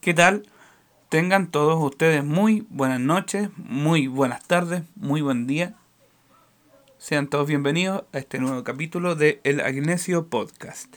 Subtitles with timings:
[0.00, 0.48] ¿Qué tal?
[1.10, 5.74] Tengan todos ustedes muy buenas noches, muy buenas tardes, muy buen día.
[6.96, 10.96] Sean todos bienvenidos a este nuevo capítulo de El Agnesio Podcast.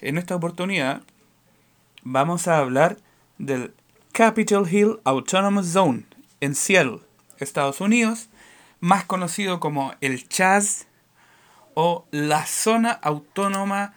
[0.00, 1.02] En esta oportunidad
[2.04, 2.96] vamos a hablar
[3.36, 3.74] del
[4.12, 6.06] Capitol Hill Autonomous Zone
[6.40, 7.00] en Seattle,
[7.36, 8.30] Estados Unidos,
[8.80, 10.86] más conocido como el Chaz
[11.74, 13.92] o la zona autónoma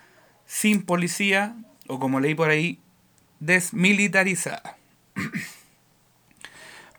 [0.46, 1.56] sin policía
[1.88, 2.82] o como leí por ahí,
[3.46, 4.78] desmilitarizada.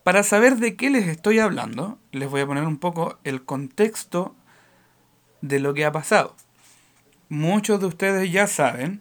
[0.02, 4.36] Para saber de qué les estoy hablando, les voy a poner un poco el contexto
[5.40, 6.36] de lo que ha pasado.
[7.28, 9.00] Muchos de ustedes ya saben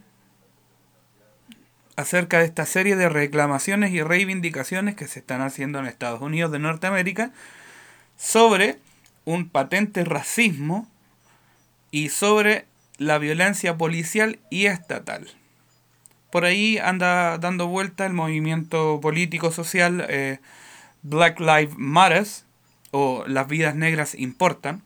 [1.96, 6.52] acerca de esta serie de reclamaciones y reivindicaciones que se están haciendo en Estados Unidos
[6.52, 7.32] de Norteamérica
[8.18, 8.80] sobre
[9.24, 10.90] un patente racismo
[11.92, 12.66] y sobre
[12.98, 15.30] la violencia policial y estatal.
[16.36, 20.40] Por ahí anda dando vuelta el movimiento político social eh,
[21.02, 22.28] Black Lives Matter
[22.92, 24.84] o Las vidas negras importan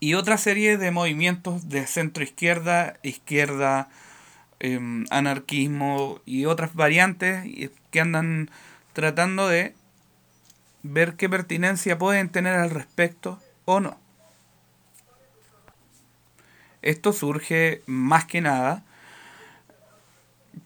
[0.00, 3.90] y otra serie de movimientos de centro izquierda, izquierda,
[4.60, 7.44] em, anarquismo y otras variantes
[7.90, 8.50] que andan
[8.94, 9.74] tratando de
[10.82, 13.98] ver qué pertinencia pueden tener al respecto o no.
[16.80, 18.84] Esto surge más que nada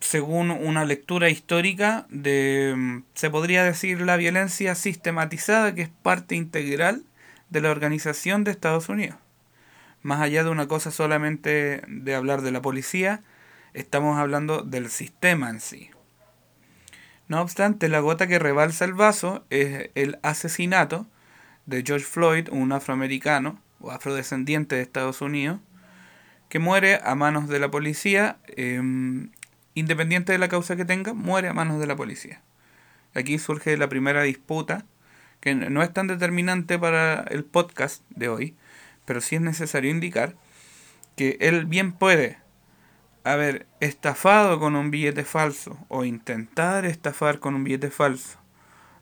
[0.00, 7.04] según una lectura histórica de, se podría decir, la violencia sistematizada que es parte integral
[7.50, 9.16] de la organización de Estados Unidos.
[10.02, 13.22] Más allá de una cosa solamente de hablar de la policía,
[13.74, 15.90] estamos hablando del sistema en sí.
[17.28, 21.06] No obstante, la gota que rebalsa el vaso es el asesinato
[21.66, 25.60] de George Floyd, un afroamericano o afrodescendiente de Estados Unidos,
[26.48, 29.30] que muere a manos de la policía, em,
[29.74, 32.42] independiente de la causa que tenga, muere a manos de la policía.
[33.14, 34.84] Aquí surge la primera disputa,
[35.40, 38.56] que no es tan determinante para el podcast de hoy,
[39.04, 40.36] pero sí es necesario indicar
[41.16, 42.38] que él bien puede
[43.24, 48.38] haber estafado con un billete falso o intentar estafar con un billete falso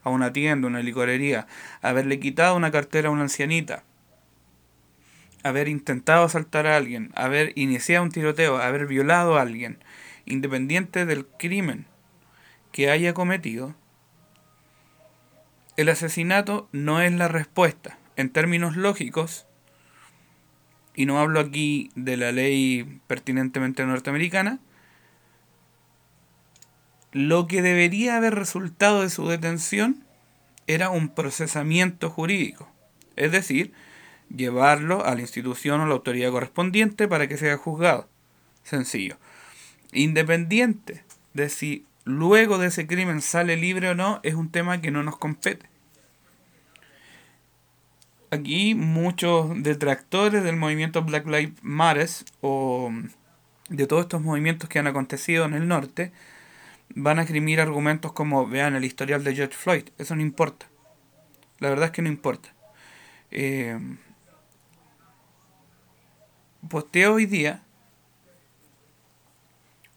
[0.03, 1.47] a una tienda, una licorería,
[1.83, 3.85] haberle quitado una cartera a una ancianita,
[5.43, 9.79] haber intentado asaltar a alguien, haber iniciado un tiroteo, haber violado a alguien,
[10.27, 11.87] independiente del crimen
[12.73, 13.75] que haya cometido,
[15.77, 17.99] el asesinato no es la respuesta.
[18.17, 19.47] En términos lógicos,
[20.95, 24.61] y no hablo aquí de la ley pertinentemente norteamericana,
[27.13, 30.05] lo que debería haber resultado de su detención
[30.67, 32.69] era un procesamiento jurídico.
[33.17, 33.73] Es decir,
[34.35, 38.09] llevarlo a la institución o la autoridad correspondiente para que sea juzgado.
[38.63, 39.17] Sencillo.
[39.93, 44.91] Independiente de si luego de ese crimen sale libre o no, es un tema que
[44.91, 45.69] no nos compete.
[48.31, 52.09] Aquí muchos detractores del movimiento Black Lives Matter
[52.41, 52.93] o
[53.69, 56.13] de todos estos movimientos que han acontecido en el norte
[56.95, 59.85] van a escribir argumentos como vean el historial de George Floyd.
[59.99, 60.67] Eso no importa.
[61.59, 62.55] La verdad es que no importa.
[63.31, 63.79] Eh,
[66.69, 67.63] posteé hoy día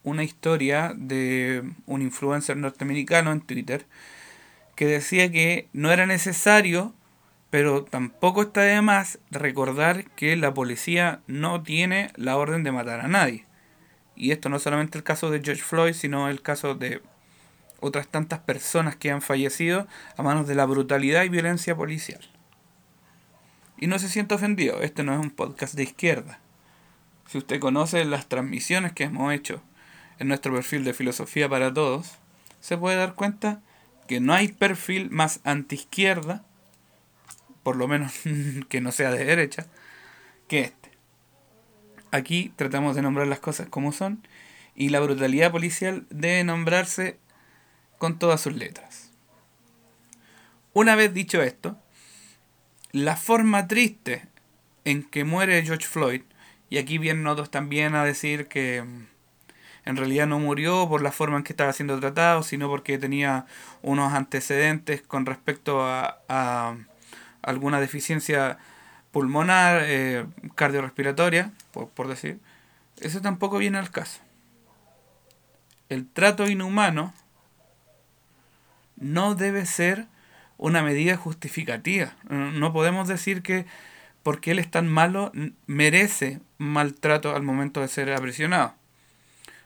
[0.04, 3.86] una historia de un influencer norteamericano en Twitter
[4.76, 6.94] que decía que no era necesario,
[7.50, 13.02] pero tampoco está de más recordar que la policía no tiene la orden de matar
[13.02, 13.46] a nadie.
[14.16, 17.02] Y esto no solamente el caso de George Floyd, sino el caso de
[17.80, 19.88] otras tantas personas que han fallecido
[20.18, 22.22] a manos de la brutalidad y violencia policial.
[23.78, 26.40] Y no se siente ofendido, este no es un podcast de izquierda.
[27.28, 29.62] Si usted conoce las transmisiones que hemos hecho
[30.20, 32.14] en nuestro perfil de Filosofía para Todos,
[32.60, 33.62] se puede dar cuenta
[34.08, 36.44] que no hay perfil más antiizquierda,
[37.64, 38.14] por lo menos
[38.70, 39.68] que no sea de derecha,
[40.48, 40.92] que este.
[42.12, 44.28] Aquí tratamos de nombrar las cosas como son
[44.76, 47.18] y la brutalidad policial debe nombrarse
[47.98, 49.12] con todas sus letras.
[50.74, 51.80] Una vez dicho esto,
[52.92, 54.28] la forma triste
[54.86, 56.22] en que muere George Floyd
[56.70, 59.08] y aquí vienen otros también a decir que mm,
[59.86, 63.46] en realidad no murió por la forma en que estaba siendo tratado, sino porque tenía
[63.82, 66.76] unos antecedentes con respecto a,
[67.42, 68.58] alguna deficiencia
[69.12, 70.26] pulmonar, eh,
[70.56, 72.40] cardiorrespiratoria, por, por decir.
[73.02, 74.22] Eso tampoco viene al caso.
[75.90, 77.14] El trato inhumano
[78.96, 80.08] no debe ser
[80.58, 82.14] una medida justificativa.
[82.30, 83.66] No podemos decir que
[84.24, 85.32] porque él es tan malo
[85.68, 88.74] merece maltrato al momento de ser aprisionado.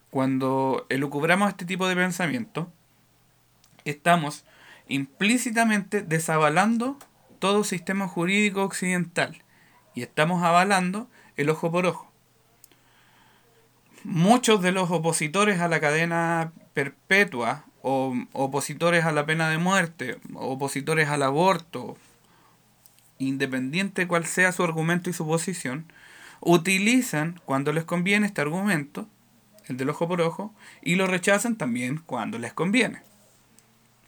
[0.10, 2.72] Cuando elucubramos este tipo de pensamiento,
[3.86, 4.46] estamos
[4.88, 6.98] implícitamente desavalando
[7.40, 9.44] todo sistema jurídico occidental
[9.94, 12.12] y estamos avalando el ojo por ojo.
[14.04, 20.18] Muchos de los opositores a la cadena perpetua o opositores a la pena de muerte,
[20.34, 21.98] opositores al aborto,
[23.20, 25.92] independiente cual sea su argumento y su posición,
[26.40, 29.08] utilizan cuando les conviene este argumento,
[29.70, 33.02] el del ojo por ojo, y lo rechazan también cuando les conviene.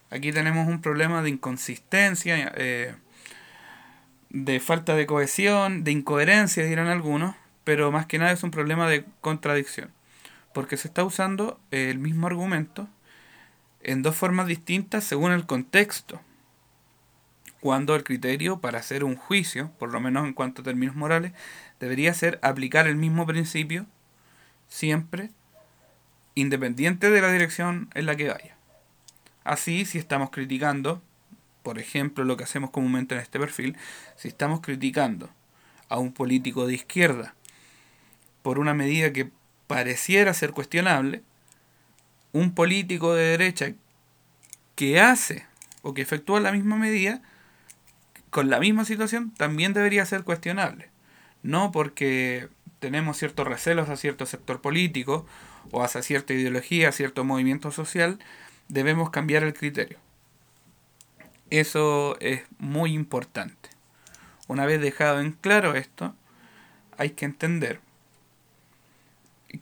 [0.09, 2.95] Aquí tenemos un problema de inconsistencia, eh,
[4.29, 8.87] de falta de cohesión, de incoherencia, dirán algunos, pero más que nada es un problema
[8.89, 9.91] de contradicción,
[10.53, 12.87] porque se está usando el mismo argumento
[13.81, 16.21] en dos formas distintas según el contexto
[17.59, 21.33] cuando el criterio para hacer un juicio, por lo menos en cuanto a términos morales,
[21.79, 23.85] debería ser aplicar el mismo principio
[24.67, 25.31] siempre,
[26.39, 28.55] independiente de la dirección en la que vaya.
[29.43, 31.01] Así, si estamos criticando,
[31.63, 33.77] por ejemplo, lo que hacemos comúnmente en este perfil,
[34.15, 35.29] si estamos criticando
[35.87, 37.33] a un político de izquierda
[38.41, 39.31] por una medida que
[39.67, 41.23] pareciera ser cuestionable,
[42.31, 43.73] un político de derecha
[44.75, 45.45] que hace
[45.81, 47.21] o que efectúa la misma medida
[48.29, 50.89] con la misma situación también debería ser cuestionable.
[51.41, 52.49] No porque
[52.79, 55.25] tenemos ciertos recelos a cierto sector político
[55.71, 58.19] o hacia cierta ideología, cierto movimiento social,
[58.67, 59.97] debemos cambiar el criterio.
[61.49, 63.69] Eso es muy importante.
[64.47, 66.15] Una vez dejado en claro esto,
[66.97, 67.81] hay que entender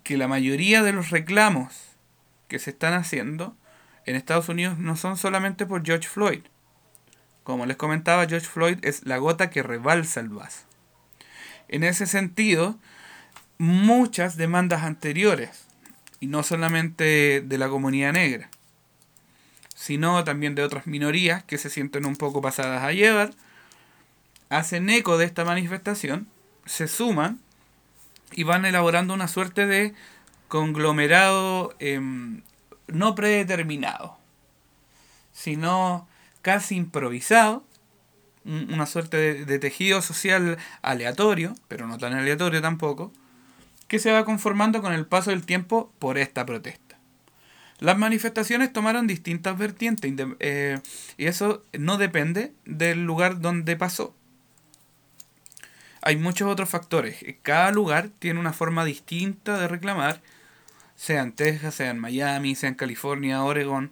[0.04, 1.74] que la mayoría de los reclamos
[2.48, 3.56] que se están haciendo
[4.06, 6.42] en Estados Unidos no son solamente por George Floyd,
[7.48, 10.66] como les comentaba, George Floyd es la gota que rebalsa el vaso.
[11.70, 12.78] En ese sentido,
[13.58, 15.67] muchas demandas anteriores,
[16.20, 18.50] y no solamente de la comunidad negra,
[19.76, 23.32] sino también de otras minorías que se sienten un poco pasadas a llevar,
[24.50, 26.28] hacen eco de esta manifestación,
[26.66, 27.40] se suman
[28.32, 29.94] y van elaborando una suerte de
[30.48, 32.42] conglomerado em,
[32.88, 34.18] no predeterminado,
[35.34, 36.08] sino
[36.42, 37.64] casi improvisado,
[38.46, 43.12] una suerte de, tejido social aleatorio, pero no tan aleatorio tampoco,
[43.88, 46.98] que se va conformando con el paso del tiempo por esta protesta.
[47.80, 50.80] Las manifestaciones tomaron distintas vertientes eh,
[51.18, 54.16] y eso no depende del lugar donde pasó.
[56.02, 57.18] Hay muchos otros factores.
[57.44, 60.22] Cada lugar tiene una forma distinta de reclamar,
[60.96, 63.92] sea en Texas, sea en Miami, sea en California, Oregon,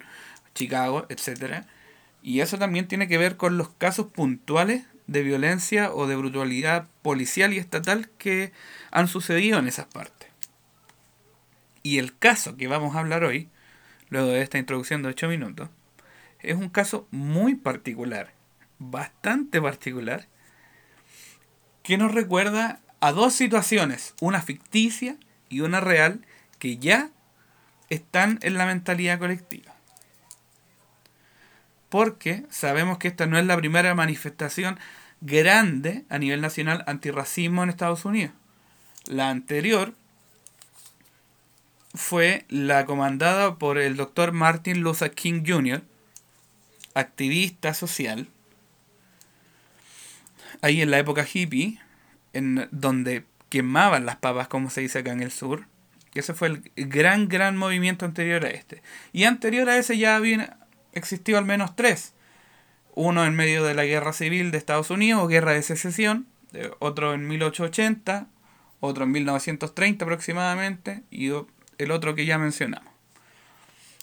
[0.56, 1.68] Chicago, etcétera
[2.25, 6.88] y eso también tiene que ver con los casos puntuales de violencia o de brutalidad
[7.02, 8.52] policial y estatal que
[8.92, 10.30] han sucedido en esas partes.
[11.84, 13.50] Y el caso que vamos a hablar hoy,
[14.10, 15.69] luego de esta introducción de 8 minutos,
[16.40, 18.34] es un caso muy particular,
[18.80, 20.28] bastante particular,
[21.84, 25.18] que nos recuerda a dos situaciones, una ficticia
[25.50, 26.25] y una real,
[26.57, 27.12] que ya
[27.90, 29.75] están en la mentalidad colectiva
[31.95, 34.77] porque sabemos que esta no es la primera manifestación
[35.21, 38.33] grande a nivel nacional antirracismo en Estados Unidos.
[39.06, 39.94] La anterior
[41.94, 45.83] fue la comandada por el doctor Martin Luther King Jr.,
[46.95, 48.28] activista social,
[50.61, 51.80] ahí en la época hippie,
[52.33, 55.66] en donde quemaban las papas, como se dice acá en el sur.
[56.14, 58.81] Ese fue el gran, gran movimiento anterior a este.
[59.14, 60.57] Y anterior a ese ya había,
[60.95, 62.14] existió al menos tres.
[62.95, 66.28] Uno en medio de la guerra civil de Estados Unidos guerra de secesión,
[66.80, 68.28] otro en 1880,
[68.80, 71.31] otro en 1930 aproximadamente y
[71.78, 72.94] el otro que ya mencionamos.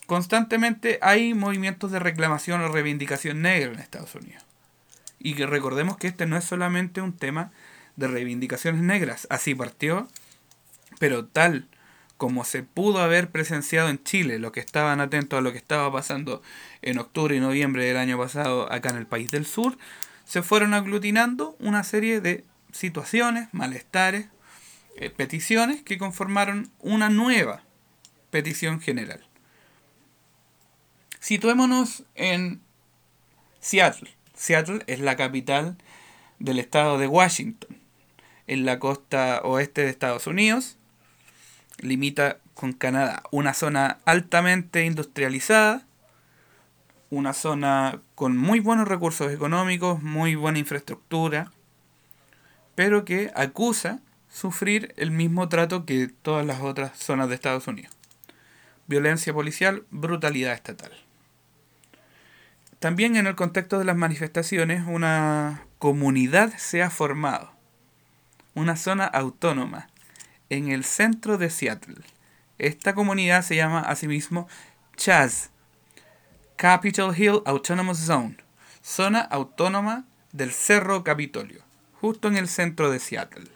[0.07, 4.45] Constantemente hay movimientos de reclamación o reivindicación negra en Estados Unidos.
[5.19, 7.53] Y que recordemos que este no es solamente un tema
[7.97, 10.09] de reivindicaciones negras, así partió,
[10.99, 11.69] pero tal
[12.23, 15.91] como se pudo haber presenciado en Chile, lo que estaban atentos a lo que estaba
[15.91, 16.41] pasando
[16.81, 19.77] en octubre y noviembre del año pasado acá en el país del sur,
[20.25, 24.29] se fueron aglutinando una serie de situaciones, malestares,
[24.95, 27.65] eh, peticiones que conformaron una nueva
[28.31, 29.27] petición general.
[31.19, 32.61] Situémonos en
[33.59, 34.15] Seattle.
[34.33, 35.77] Seattle es la capital
[36.39, 37.77] del estado de Washington,
[38.47, 40.79] en la costa oeste de Estados Unidos,
[41.79, 45.85] limita con Canadá, una zona altamente industrializada,
[47.11, 51.51] una zona con muy buenos recursos económicos, muy buena infraestructura,
[52.75, 54.01] pero que acusa
[54.31, 57.95] sufrir el mismo trato que todas las otras zonas de Estados Unidos.
[58.87, 60.93] violencia policial, brutalidad estatal.
[62.79, 67.53] También en el contexto de las manifestaciones, una comunidad se ha formado,
[68.55, 69.89] una zona autónoma,
[70.53, 72.03] en el centro de Seattle.
[72.59, 74.49] Esta comunidad se llama asimismo
[74.97, 75.49] CHAZ,
[76.57, 78.37] Capitol Hill Autonomous Zone,
[78.83, 81.63] zona autónoma del Cerro Capitolio,
[81.95, 83.49] justo en el centro de Seattle.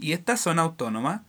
[0.00, 1.22] Y esta zona autónoma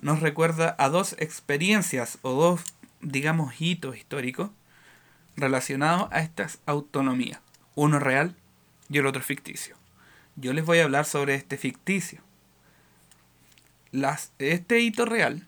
[0.00, 2.62] nos recuerda a dos experiencias o dos,
[3.02, 4.50] digamos, hitos históricos
[5.36, 7.40] relacionados a estas autonomías.
[7.74, 8.36] Uno real
[8.88, 9.76] y el otro ficticio.
[10.36, 12.22] Yo les voy a hablar sobre este ficticio.
[13.92, 15.46] Las, este hito real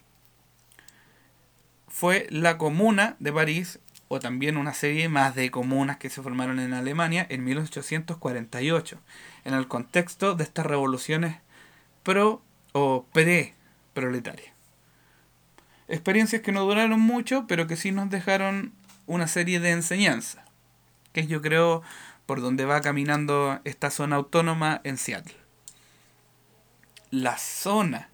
[1.88, 6.60] fue la comuna de París, o también una serie más de comunas que se formaron
[6.60, 9.00] en Alemania en 1848,
[9.44, 11.38] en el contexto de estas revoluciones
[12.02, 14.52] pro o pre-proletarias.
[15.88, 18.72] Experiencias que no duraron mucho, pero que sí nos dejaron
[19.06, 20.44] una serie de enseñanzas,
[21.12, 21.82] que yo creo
[22.26, 25.36] por donde va caminando esta zona autónoma en Seattle.
[27.10, 28.08] La zona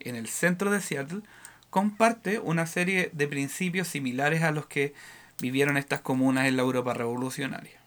[0.00, 1.22] en el centro de Seattle
[1.70, 4.94] comparte una serie de principios similares a los que
[5.40, 7.80] vivieron estas comunas en la Europa revolucionaria.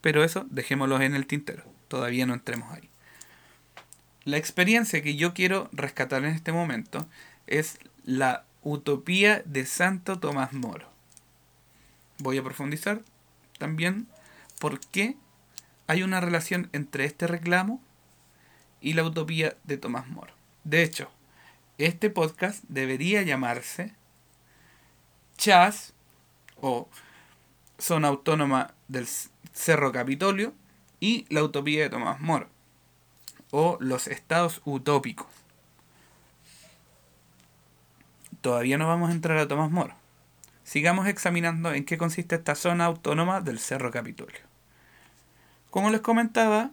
[0.00, 2.90] Pero eso dejémoslo en el tintero, todavía no entremos ahí.
[4.24, 7.08] La experiencia que yo quiero rescatar en este momento
[7.46, 10.94] es la utopía de Santo Tomás Moro
[12.18, 13.02] voy a profundizar
[13.58, 14.06] también
[14.58, 15.16] por qué
[15.86, 17.80] hay una relación entre este reclamo
[18.80, 20.33] y la utopía de Tomás Moro.
[20.64, 21.10] De hecho,
[21.78, 23.94] este podcast debería llamarse
[25.36, 25.92] Chas
[26.60, 26.88] o
[27.78, 29.06] Zona Autónoma del
[29.52, 30.54] Cerro Capitolio
[31.00, 32.48] y la utopía de Tomás Moro
[33.50, 35.26] o los estados utópicos.
[38.40, 39.94] Todavía no vamos a entrar a Tomás Moro
[40.64, 44.40] sigamos examinando en qué consiste esta zona autónoma del Cerro Capitolio.
[45.70, 46.70] Como les comentaba,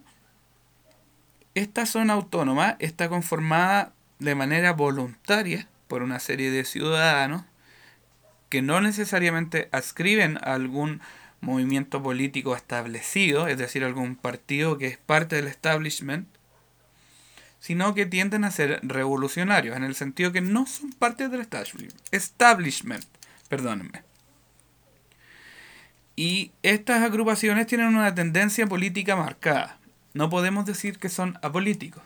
[1.56, 7.44] esta zona autónoma está conformada de manera voluntaria por una serie de ciudadanos
[8.50, 11.02] que no necesariamente adscriben a algún
[11.42, 16.28] movimiento político establecido, es decir, algún partido que es parte del establishment,
[17.60, 21.48] sino que tienden a ser revolucionarios, en el sentido que no son parte del
[22.12, 23.06] establishment
[23.50, 24.04] Perdónenme.
[26.16, 29.81] Y estas agrupaciones tienen una tendencia política marcada.
[30.14, 32.04] No podemos decir que son apolíticos.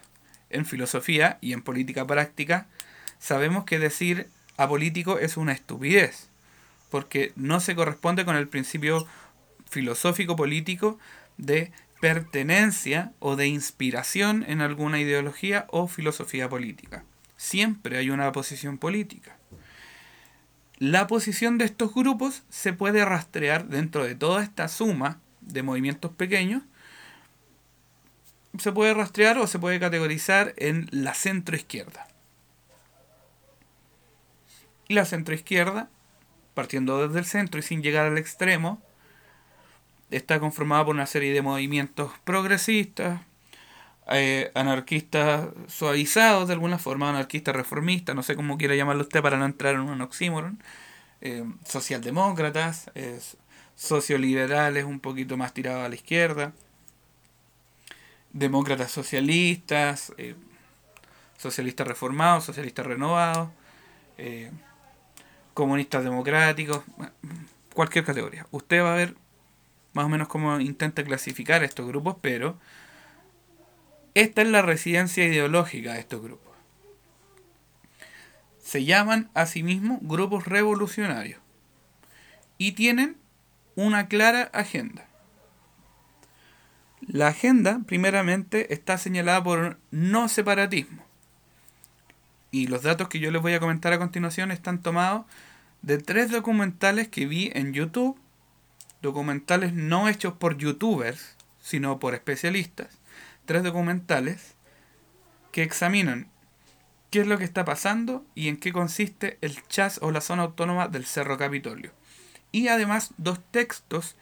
[0.49, 2.67] En filosofía y en política práctica
[3.19, 6.29] sabemos que decir apolítico es una estupidez,
[6.89, 9.07] porque no se corresponde con el principio
[9.69, 10.99] filosófico político
[11.37, 17.03] de pertenencia o de inspiración en alguna ideología o filosofía política.
[17.37, 19.37] Siempre hay una posición política
[20.77, 26.11] la posición de estos grupos se puede rastrear dentro de toda esta suma de movimientos
[26.11, 26.63] pequeños.
[28.57, 32.07] Se puede rastrear o se puede categorizar en la centroizquierda.
[34.87, 35.89] Y la centroizquierda,
[36.53, 38.81] partiendo desde el centro y sin llegar al extremo,
[40.11, 43.21] está conformada por una serie de movimientos progresistas,
[44.11, 49.37] eh, anarquistas suavizados de alguna forma, anarquistas reformistas, no sé cómo quiera llamarlo usted para
[49.37, 50.61] no entrar en un oxímoron,
[51.21, 53.19] eh, socialdemócratas, eh,
[53.75, 56.53] socioliberales un poquito más tirados a la izquierda,
[58.35, 60.35] demócratas socialistas, eh,
[61.37, 63.49] socialistas reformados, socialistas renovados,
[65.53, 66.83] comunistas democráticos,
[67.73, 68.45] cualquier categoría.
[68.51, 69.15] Usted va a ver
[69.93, 72.57] más o menos cómo intenta clasificar estos grupos, pero
[74.13, 76.53] esta es la residencia ideológica de estos grupos.
[78.61, 81.39] Se llaman a sí mismos grupos revolucionarios
[82.57, 83.15] y tienen
[83.75, 85.07] una clara agenda.
[87.07, 91.03] La agenda, primeramente, está señalada por no separatismo.
[92.51, 95.25] Y los datos que yo les voy a comentar a continuación están tomados
[95.81, 98.17] de tres documentales que vi en YouTube,
[99.01, 102.97] documentales no hechos por youtubers, sino por especialistas,
[103.45, 104.55] tres documentales
[105.51, 106.27] que examinan
[107.11, 110.43] qué es lo que está pasando y en qué consiste el chas o la zona
[110.43, 111.91] autónoma del Cerro Capitolio.
[112.51, 114.15] Y además dos textos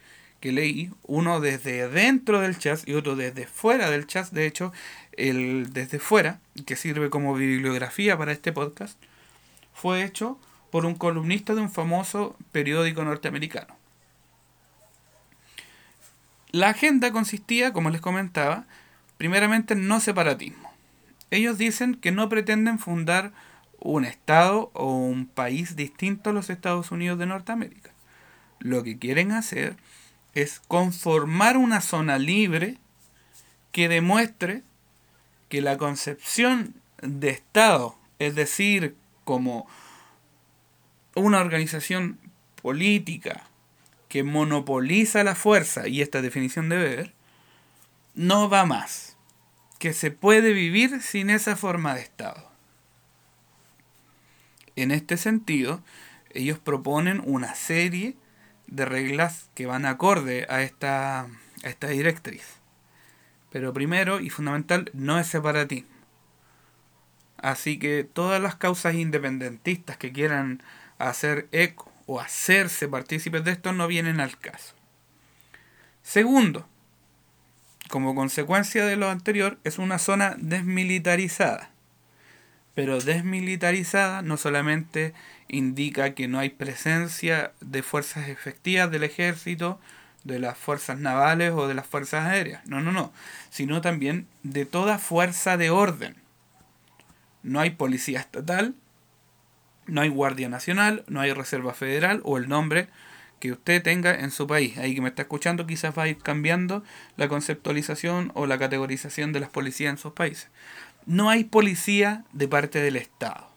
[0.44, 4.74] que leí, uno desde dentro del chas y otro desde fuera del chas, de hecho,
[5.16, 9.02] el desde fuera, que sirve como bibliografía para este podcast,
[9.72, 10.38] fue hecho
[10.70, 13.74] por un columnista de un famoso periódico norteamericano.
[16.50, 18.66] La agenda consistía, como les comentaba,
[19.16, 20.70] primeramente no separatismo.
[21.30, 23.32] Ellos dicen que no pretenden fundar
[23.80, 27.92] un estado o un país distinto a los Estados Unidos de Norteamérica.
[28.58, 29.78] Lo que quieren hacer
[30.34, 32.78] es conformar una zona libre
[33.72, 34.62] que demuestre
[35.48, 39.66] que la concepción de Estado, es decir, como
[41.14, 42.18] una organización
[42.60, 43.44] política
[44.08, 47.14] que monopoliza la fuerza y esta definición de ver,
[48.14, 49.16] no va más.
[49.78, 52.48] Que se puede vivir sin esa forma de Estado.
[54.76, 55.82] En este sentido,
[56.30, 58.16] ellos proponen una serie
[58.66, 61.28] de reglas que van acorde a esta, a
[61.68, 62.44] esta directriz.
[63.50, 65.88] Pero primero y fundamental, no es separatismo.
[67.38, 70.62] Así que todas las causas independentistas que quieran
[70.98, 74.74] hacer eco o hacerse partícipes de esto no vienen al caso.
[76.02, 76.66] Segundo,
[77.88, 81.70] como consecuencia de lo anterior, es una zona desmilitarizada.
[82.74, 85.14] Pero desmilitarizada no solamente
[85.48, 89.78] indica que no hay presencia de fuerzas efectivas del ejército,
[90.24, 92.66] de las fuerzas navales o de las fuerzas aéreas.
[92.66, 93.12] No, no, no.
[93.50, 96.16] Sino también de toda fuerza de orden.
[97.42, 98.74] No hay policía estatal,
[99.86, 102.88] no hay Guardia Nacional, no hay Reserva Federal o el nombre
[103.38, 104.78] que usted tenga en su país.
[104.78, 106.82] Ahí que me está escuchando quizás va a ir cambiando
[107.18, 110.48] la conceptualización o la categorización de las policías en sus países.
[111.06, 113.48] No hay policía de parte del Estado.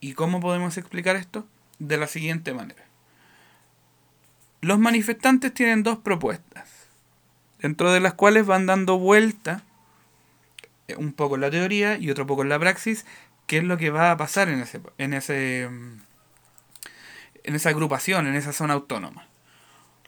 [0.00, 1.46] ¿Y cómo podemos explicar esto?
[1.78, 2.84] De la siguiente manera.
[4.60, 6.68] Los manifestantes tienen dos propuestas,
[7.60, 9.62] dentro de las cuales van dando vuelta
[10.96, 13.06] un poco en la teoría y otro poco en la praxis,
[13.46, 15.68] qué es lo que va a pasar en ese, en ese
[17.44, 19.26] en esa agrupación, en esa zona autónoma.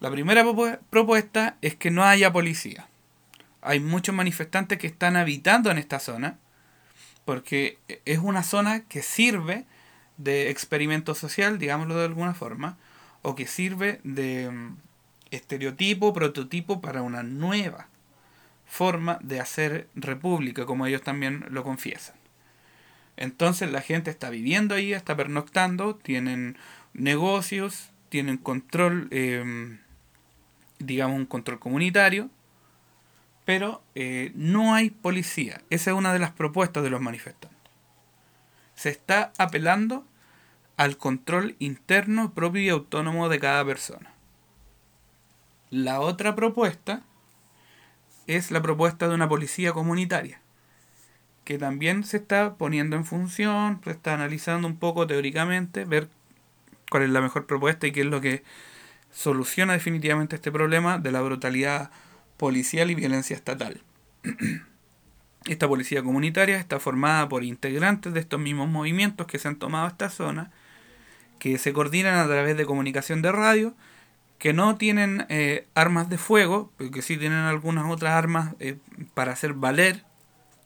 [0.01, 0.45] La primera
[0.91, 2.89] propuesta es que no haya policía.
[3.63, 6.39] Hay muchos manifestantes que están habitando en esta zona
[7.25, 9.65] porque es una zona que sirve
[10.17, 12.77] de experimento social, digámoslo de alguna forma,
[13.23, 14.77] o que sirve de mm,
[15.31, 17.87] estereotipo, prototipo para una nueva
[18.67, 22.17] forma de hacer república, como ellos también lo confiesan.
[23.17, 26.57] Entonces la gente está viviendo ahí, está pernoctando, tienen
[26.95, 29.79] negocios, tienen control, em,
[30.79, 32.31] digamos un control comunitario,
[33.45, 35.61] pero eh, no hay policía.
[35.71, 37.59] Esa es una de las propuestas de los manifestantes.
[38.75, 40.05] Se está apelando
[40.77, 44.13] al control interno propio y autónomo de cada persona.
[45.71, 47.03] La otra propuesta
[48.27, 50.41] es la propuesta de una policía comunitaria,
[51.45, 56.09] que también se está poniendo en función, se está analizando un poco teóricamente, ver
[56.91, 58.45] cuál es la mejor propuesta y qué es lo que
[59.13, 61.91] soluciona definitivamente este problema de la brutalidad
[62.43, 63.81] policial y violencia estatal.
[65.45, 69.87] Esta policía comunitaria está formada por integrantes de estos mismos movimientos que se han tomado
[69.87, 70.51] esta zona,
[71.39, 73.77] que se coordinan a través de comunicación de radio,
[74.39, 78.77] que no tienen eh, armas de fuego, pero que sí tienen algunas otras armas eh,
[79.15, 80.05] para hacer valer,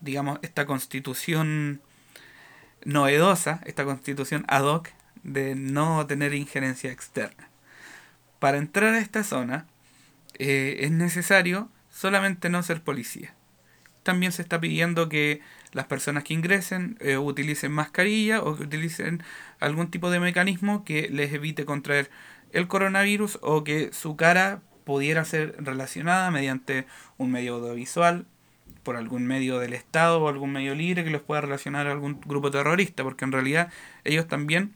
[0.00, 1.82] digamos, esta constitución
[2.86, 4.88] novedosa, esta constitución ad hoc
[5.24, 7.50] de no tener injerencia externa.
[8.38, 9.66] Para entrar a esta zona
[10.38, 13.34] eh, es necesario solamente no ser policía.
[14.02, 15.40] También se está pidiendo que
[15.72, 19.22] las personas que ingresen eh, utilicen mascarilla o que utilicen
[19.60, 22.10] algún tipo de mecanismo que les evite contraer
[22.52, 26.86] el coronavirus o que su cara pudiera ser relacionada mediante
[27.18, 28.26] un medio audiovisual,
[28.86, 32.20] por algún medio del Estado o algún medio libre que los pueda relacionar a algún
[32.24, 33.72] grupo terrorista, porque en realidad
[34.04, 34.74] ellos también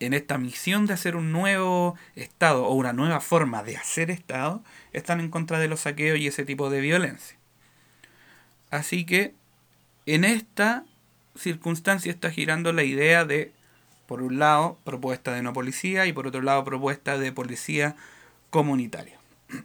[0.00, 4.64] en esta misión de hacer un nuevo Estado o una nueva forma de hacer Estado,
[4.92, 7.36] están en contra de los saqueos y ese tipo de violencia.
[8.70, 9.34] Así que
[10.06, 10.84] en esta
[11.36, 13.52] circunstancia está girando la idea de,
[14.06, 17.94] por un lado, propuesta de no policía y por otro lado, propuesta de policía
[18.48, 19.18] comunitaria.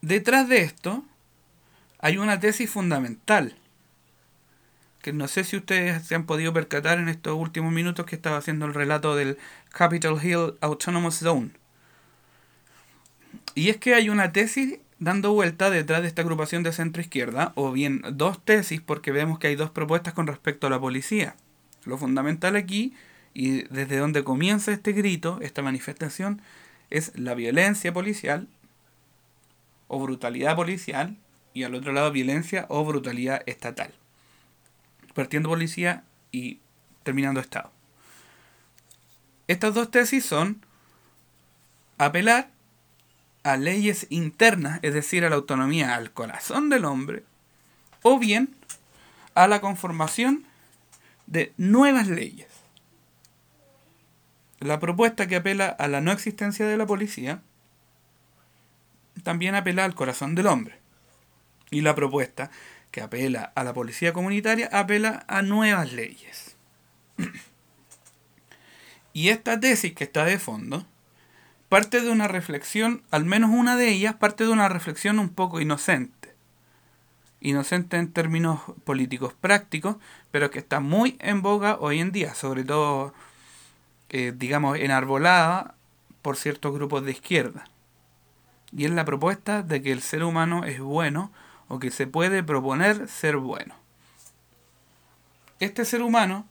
[0.00, 1.04] Detrás de esto
[1.98, 3.56] hay una tesis fundamental
[5.06, 8.38] que no sé si ustedes se han podido percatar en estos últimos minutos que estaba
[8.38, 9.38] haciendo el relato del
[9.70, 11.50] Capitol Hill Autonomous Zone.
[13.54, 17.52] Y es que hay una tesis dando vuelta detrás de esta agrupación de centro izquierda,
[17.54, 21.36] o bien dos tesis, porque vemos que hay dos propuestas con respecto a la policía.
[21.84, 22.92] Lo fundamental aquí,
[23.32, 26.42] y desde donde comienza este grito, esta manifestación,
[26.90, 28.48] es la violencia policial
[29.86, 31.16] o brutalidad policial,
[31.54, 33.94] y al otro lado violencia o brutalidad estatal
[35.16, 36.60] partiendo policía y
[37.02, 37.72] terminando Estado.
[39.48, 40.60] Estas dos tesis son
[41.96, 42.50] apelar
[43.42, 47.24] a leyes internas, es decir, a la autonomía, al corazón del hombre,
[48.02, 48.54] o bien
[49.34, 50.44] a la conformación
[51.26, 52.48] de nuevas leyes.
[54.60, 57.40] La propuesta que apela a la no existencia de la policía
[59.22, 60.78] también apela al corazón del hombre.
[61.70, 62.50] Y la propuesta
[62.96, 66.56] que apela a la policía comunitaria apela a nuevas leyes.
[69.12, 70.86] y esta tesis que está de fondo
[71.68, 75.60] parte de una reflexión, al menos una de ellas, parte de una reflexión un poco
[75.60, 76.34] inocente.
[77.42, 79.96] Inocente en términos políticos prácticos,
[80.30, 83.12] pero que está muy en boga hoy en día, sobre todo,
[84.08, 85.74] eh, digamos, enarbolada
[86.22, 87.68] por ciertos grupos de izquierda.
[88.74, 91.30] Y es la propuesta de que el ser humano es bueno
[91.68, 93.74] o que se puede proponer ser bueno.
[95.58, 96.46] Este ser humano,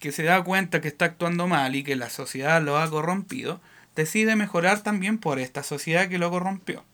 [0.00, 3.60] que se da cuenta que está actuando mal y que la sociedad lo ha corrompido,
[3.94, 6.84] decide mejorar también por esta sociedad que lo corrompió.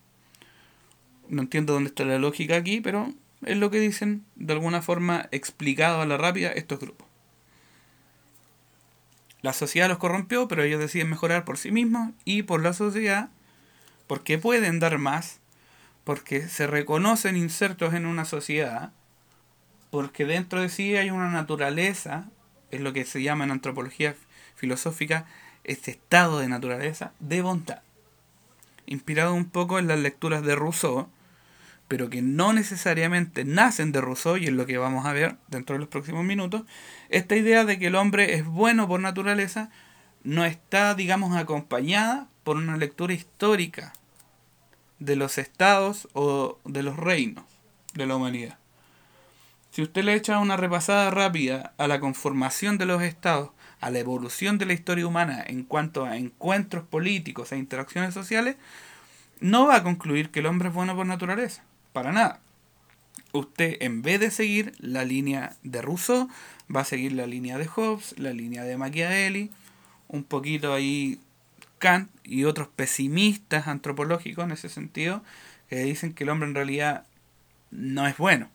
[1.28, 3.12] No entiendo dónde está la lógica aquí, pero
[3.44, 7.06] es lo que dicen de alguna forma explicado a la rápida estos grupos.
[9.42, 13.28] La sociedad los corrompió, pero ellos deciden mejorar por sí mismos y por la sociedad,
[14.06, 15.40] porque pueden dar más,
[16.04, 18.92] porque se reconocen insertos en una sociedad,
[19.90, 22.26] porque dentro de sí hay una naturaleza,
[22.70, 24.14] es lo que se llama en antropología
[24.54, 25.26] filosófica,
[25.64, 27.80] este estado de naturaleza de bondad,
[28.86, 31.08] inspirado un poco en las lecturas de Rousseau,
[31.88, 35.74] pero que no necesariamente nacen de Rousseau, y es lo que vamos a ver dentro
[35.74, 36.62] de los próximos minutos,
[37.08, 39.70] esta idea de que el hombre es bueno por naturaleza
[40.22, 43.92] no está, digamos, acompañada por una lectura histórica
[44.98, 47.44] de los estados o de los reinos
[47.94, 48.58] de la humanidad.
[49.70, 53.98] Si usted le echa una repasada rápida a la conformación de los estados a la
[53.98, 58.56] evolución de la historia humana en cuanto a encuentros políticos e interacciones sociales,
[59.40, 62.40] no va a concluir que el hombre es bueno por naturaleza, para nada.
[63.32, 66.28] Usted, en vez de seguir la línea de Rousseau,
[66.74, 69.50] va a seguir la línea de Hobbes, la línea de Machiavelli,
[70.08, 71.20] un poquito ahí
[71.84, 75.22] Kant y otros pesimistas antropológicos en ese sentido,
[75.68, 77.04] que dicen que el hombre en realidad
[77.70, 78.48] no es bueno.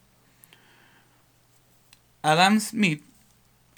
[2.23, 3.03] Adam Smith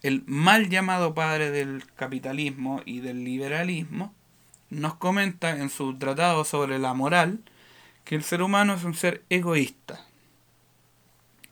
[0.02, 4.14] el mal llamado padre del capitalismo y del liberalismo,
[4.70, 7.40] nos comenta en su tratado sobre la moral
[8.04, 10.06] que el ser humano es un ser egoísta.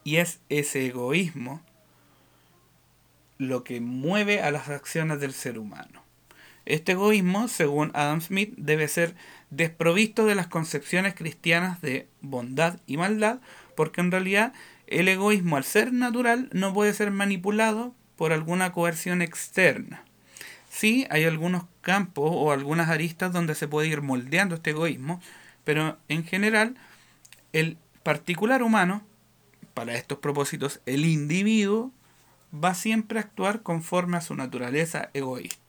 [0.04, 1.62] Y es ese egoísmo
[3.38, 6.02] lo que mueve a las acciones del ser humano.
[6.70, 9.16] Este egoísmo, según Adam Smith, debe ser
[9.50, 13.40] desprovisto de las concepciones cristianas de bondad y maldad,
[13.76, 14.54] porque en realidad
[14.86, 20.04] el egoísmo, al ser natural, no puede ser manipulado por alguna coerción externa.
[20.70, 25.20] Sí, hay algunos campos o algunas aristas donde se puede ir moldeando este egoísmo,
[25.64, 26.76] pero en general
[27.52, 29.02] el particular humano,
[29.74, 31.92] para estos propósitos el individuo,
[32.54, 35.69] va siempre a actuar conforme a su naturaleza egoísta.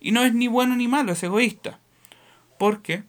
[0.00, 1.80] Y no es ni bueno ni malo, es egoísta,
[2.58, 3.04] porque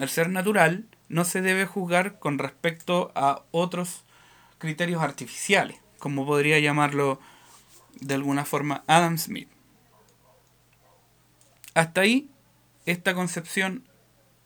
[0.00, 4.04] el ser natural no se debe juzgar con respecto a otros
[4.58, 7.20] criterios artificiales, como podría llamarlo
[8.00, 9.48] de alguna forma Adam Smith.
[11.74, 12.30] Hasta ahí,
[12.86, 13.84] esta concepción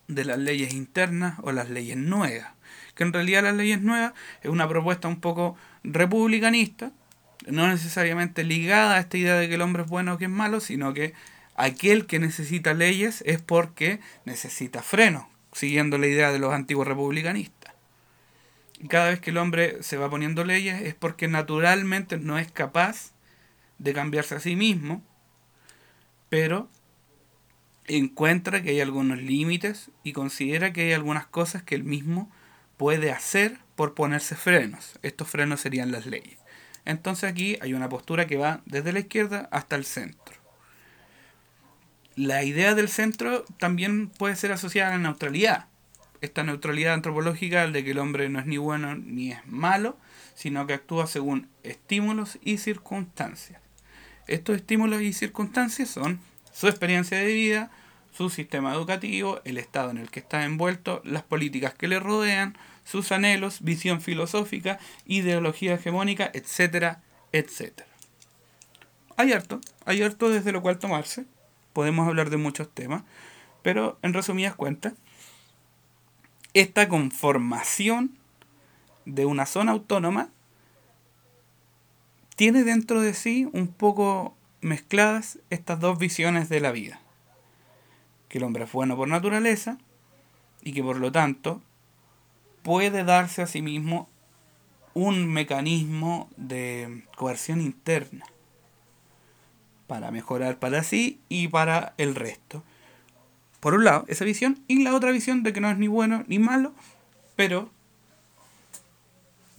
[0.09, 2.49] de las leyes internas o las leyes nuevas,
[2.95, 6.93] que en realidad las leyes nuevas es una propuesta un poco republicanista,
[7.47, 10.31] no necesariamente ligada a esta idea de que el hombre es bueno o que es
[10.31, 11.15] malo, sino que
[11.57, 17.75] aquel que necesita leyes es porque necesita freno, siguiendo la idea de los antiguos republicanistas.
[18.89, 23.13] Cada vez que el hombre se va poniendo leyes es porque naturalmente no es capaz
[23.79, 25.03] de cambiarse a sí mismo,
[26.31, 26.69] pero
[27.87, 32.31] encuentra que hay algunos límites y considera que hay algunas cosas que él mismo
[32.77, 34.99] puede hacer por ponerse frenos.
[35.03, 36.39] Estos frenos serían las leyes.
[36.85, 40.40] Entonces aquí hay una postura que va desde la izquierda hasta el centro.
[42.17, 45.67] La idea del centro también puede ser asociada a la neutralidad.
[46.21, 49.97] Esta neutralidad antropológica de que el hombre no es ni bueno ni es malo,
[50.35, 53.61] sino que actúa según estímulos y circunstancias.
[54.27, 56.21] Estos estímulos y circunstancias son
[56.53, 57.71] su experiencia de vida,
[58.13, 62.57] su sistema educativo, el estado en el que está envuelto, las políticas que le rodean,
[62.85, 67.89] sus anhelos, visión filosófica, ideología hegemónica, etcétera, etcétera.
[69.17, 71.25] Hay harto, hay harto desde lo cual tomarse,
[71.73, 73.03] podemos hablar de muchos temas,
[73.63, 74.95] pero en resumidas cuentas,
[76.55, 78.17] esta conformación
[79.05, 80.31] de una zona autónoma
[82.37, 87.01] tiene dentro de sí un poco mezcladas estas dos visiones de la vida.
[88.29, 89.79] Que el hombre es bueno por naturaleza
[90.63, 91.63] y que por lo tanto
[92.63, 94.09] puede darse a sí mismo
[94.95, 98.25] un mecanismo de coerción interna
[99.91, 102.63] para mejorar para sí y para el resto.
[103.59, 106.23] Por un lado, esa visión y la otra visión de que no es ni bueno
[106.29, 106.73] ni malo,
[107.35, 107.73] pero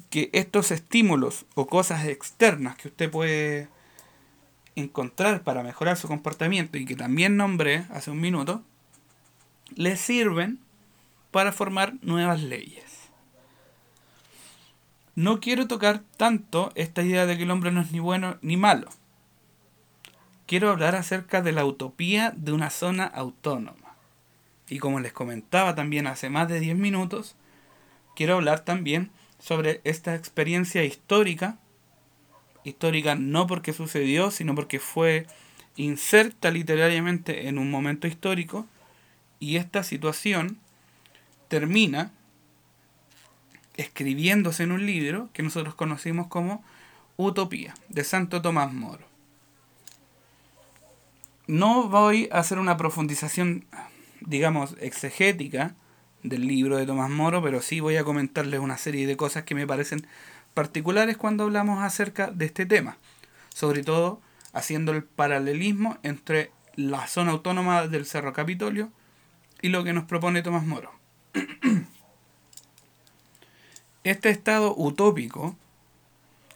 [0.10, 3.68] que estos estímulos o cosas externas que usted puede
[4.78, 8.64] encontrar para mejorar su comportamiento y que también nombré hace un minuto,
[9.76, 10.60] le sirven
[11.32, 12.86] para formar nuevas leyes.
[15.14, 18.56] No quiero tocar tanto esta idea de que el hombre no es ni bueno ni
[18.56, 18.88] malo.
[20.52, 23.96] Quiero hablar acerca de la utopía de una zona autónoma.
[24.68, 27.38] Y como les comentaba también hace más de 10 minutos,
[28.18, 31.58] quiero hablar también sobre esta experiencia histórica.
[32.66, 35.26] Histórica no porque sucedió, sino porque fue
[35.78, 38.68] inserta literariamente en un momento histórico.
[39.40, 40.58] Y esta situación
[41.48, 42.12] termina
[43.78, 46.62] escribiéndose en un libro que nosotros conocimos como
[47.16, 49.11] Utopía, de Santo Tomás Moro.
[51.48, 53.66] No voy a hacer una profundización,
[54.22, 55.76] digamos, exegética
[56.24, 59.56] del libro de Tomás Moro, pero sí voy a comentarles una serie de cosas que
[59.56, 60.06] me parecen
[60.54, 62.98] particulares cuando hablamos acerca de este tema.
[63.54, 64.22] Sobre todo
[64.54, 68.92] haciendo el paralelismo entre la zona autónoma del Cerro Capitolio
[69.62, 70.92] y lo que nos propone Tomás Moro.
[74.04, 75.56] Este estado utópico,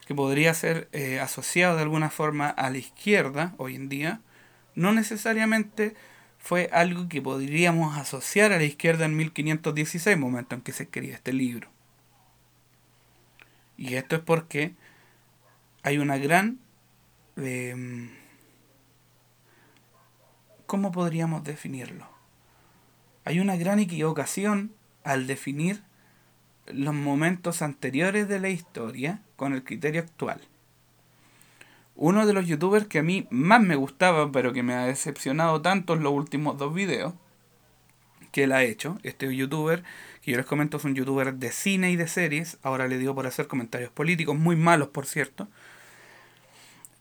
[0.08, 4.20] que podría ser eh, asociado de alguna forma a la izquierda hoy en día,
[4.76, 5.96] no necesariamente
[6.38, 11.14] fue algo que podríamos asociar a la izquierda en 1516, momento en que se escribe
[11.14, 11.70] este libro.
[13.78, 14.76] Y esto es porque
[15.84, 16.60] hay una gran...
[17.38, 18.12] Em,
[20.66, 22.08] ¿Cómo podríamos definirlo?
[23.24, 25.84] Hay una gran equivocación al definir
[26.68, 30.42] los momentos anteriores de la historia con el criterio actual.
[31.96, 35.62] Uno de los youtubers que a mí más me gustaba, pero que me ha decepcionado
[35.62, 37.14] tanto en los últimos dos videos
[38.36, 39.82] que él ha hecho, este youtuber,
[40.22, 43.16] que yo les comento es un youtuber de cine y de series, ahora le digo
[43.16, 45.48] por hacer comentarios políticos, muy malos por cierto,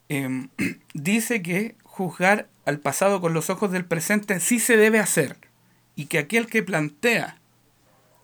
[0.07, 0.47] em,
[0.93, 5.35] dice que juzgar al pasado con los ojos del presente sí se debe hacer,
[5.97, 7.37] y que aquel que plantea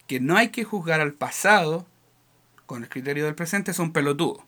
[0.07, 1.86] que no hay que juzgar al pasado
[2.65, 4.45] con el criterio del presente es un pelotudo.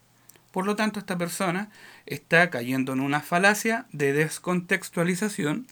[0.53, 1.71] Por lo tanto, esta persona
[2.05, 5.65] está cayendo en una falacia de descontextualización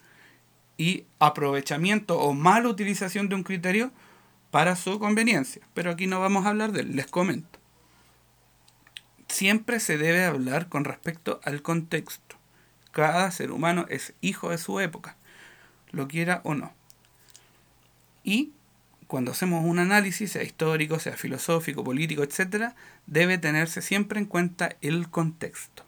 [0.75, 3.91] y aprovechamiento o mala utilización de un criterio
[4.49, 5.61] para su conveniencia.
[5.75, 7.59] Pero aquí no vamos a hablar de él, les comento.
[9.27, 12.37] Siempre se debe hablar con respecto al contexto.
[12.89, 15.15] Cada ser humano es hijo de su época,
[15.91, 16.73] lo quiera o no.
[18.23, 18.51] Y
[19.11, 22.71] cuando hacemos un análisis, sea histórico, sea filosófico, político, etc.,
[23.07, 25.83] debe tenerse siempre en cuenta el contexto.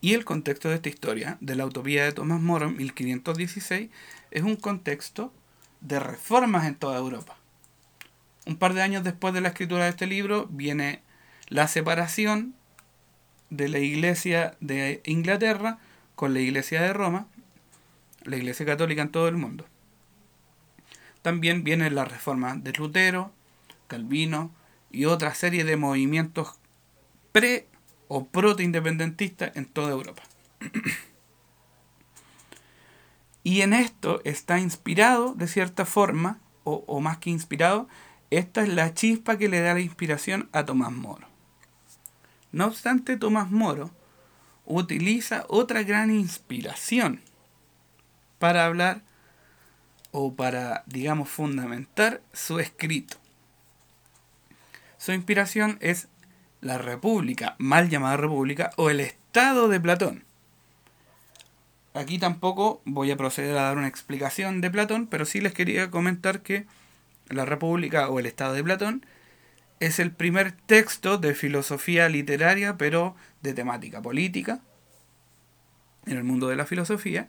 [0.00, 3.90] Y el contexto de esta historia, de la utopía de Thomas More en 1516,
[4.30, 5.32] es un contexto
[5.80, 7.36] de reformas en toda Europa.
[8.46, 11.02] Un par de años después de la escritura de este libro viene
[11.48, 12.54] la separación
[13.50, 15.80] de la Iglesia de Inglaterra
[16.14, 17.26] con la Iglesia de Roma,
[18.22, 19.66] la Iglesia católica en todo el mundo.
[21.22, 23.32] También viene la reforma de Lutero,
[23.86, 24.50] Calvino
[24.90, 26.58] y otra serie de movimientos
[27.32, 27.68] pre
[28.08, 30.22] o proto-independentistas en toda Europa.
[33.44, 37.88] y en esto está inspirado, de cierta forma, o, o, más que inspirado,
[38.30, 41.26] esta es la chispa que le da la inspiración a Tomás Moro.
[42.52, 43.90] No obstante, Tomás Moro
[44.66, 47.22] utiliza otra gran inspiración
[48.38, 49.02] para hablar
[50.12, 53.16] o para, digamos, fundamentar su escrito.
[54.98, 56.08] Su inspiración es
[56.60, 60.24] la República, mal llamada República, o el Estado de Platón.
[61.94, 65.90] Aquí tampoco voy a proceder a dar una explicación de Platón, pero sí les quería
[65.90, 66.66] comentar que
[67.28, 69.06] la República o el Estado de Platón
[69.80, 74.60] es el primer texto de filosofía literaria, pero de temática política,
[76.06, 77.28] en el mundo de la filosofía,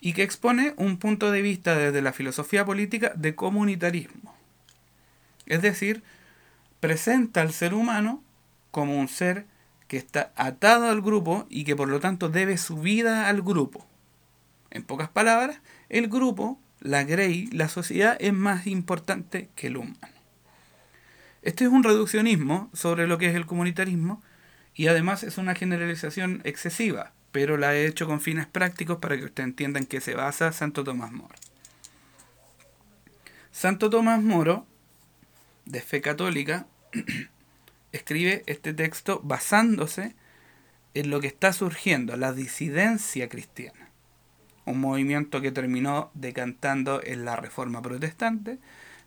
[0.00, 4.34] y que expone un punto de vista desde la filosofía política de comunitarismo.
[5.46, 6.02] Es decir,
[6.80, 8.22] presenta al ser humano
[8.70, 9.46] como un ser
[9.88, 13.86] que está atado al grupo y que por lo tanto debe su vida al grupo.
[14.70, 20.14] En pocas palabras, el grupo, la grey, la sociedad es más importante que el humano.
[21.42, 24.22] Este es un reduccionismo sobre lo que es el comunitarismo
[24.74, 29.24] y además es una generalización excesiva, pero la he hecho con fines prácticos para que
[29.24, 31.34] ustedes entiendan que se basa Santo Tomás More.
[33.52, 34.66] Santo Tomás Moro,
[35.66, 36.66] de fe católica,
[37.92, 40.14] escribe este texto basándose
[40.94, 43.90] en lo que está surgiendo, la disidencia cristiana.
[44.64, 48.58] Un movimiento que terminó decantando en la reforma protestante,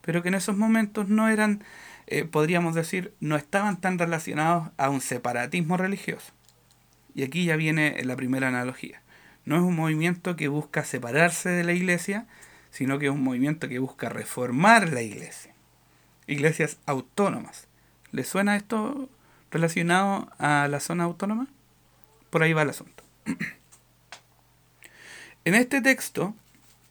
[0.02, 1.64] pero que en esos momentos no eran,
[2.08, 6.34] eh, podríamos decir, no estaban tan relacionados a un separatismo religioso.
[7.16, 9.02] Y aquí ya viene la primera analogía.
[9.46, 12.26] No es un movimiento que busca separarse de la iglesia,
[12.72, 15.54] sino que es un movimiento que busca reformar la iglesia.
[16.28, 17.68] Iglesias autónomas.
[18.12, 19.10] ¿Le suena esto
[19.52, 21.48] relacionado a la zona autónoma?
[22.30, 23.04] Por ahí va el asunto.
[25.46, 26.34] en este texto,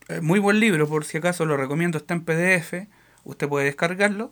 [0.08, 2.86] eh, muy buen libro, por si acaso lo recomiendo, está en PDF,
[3.24, 4.30] usted puede descargarlo,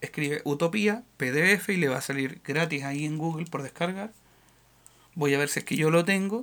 [0.00, 4.12] escribe Utopía, PDF y le va a salir gratis ahí en Google por descargar.
[5.16, 6.42] Voy a ver si es que yo lo tengo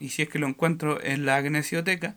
[0.00, 2.16] y si es que lo encuentro en la Agnesioteca,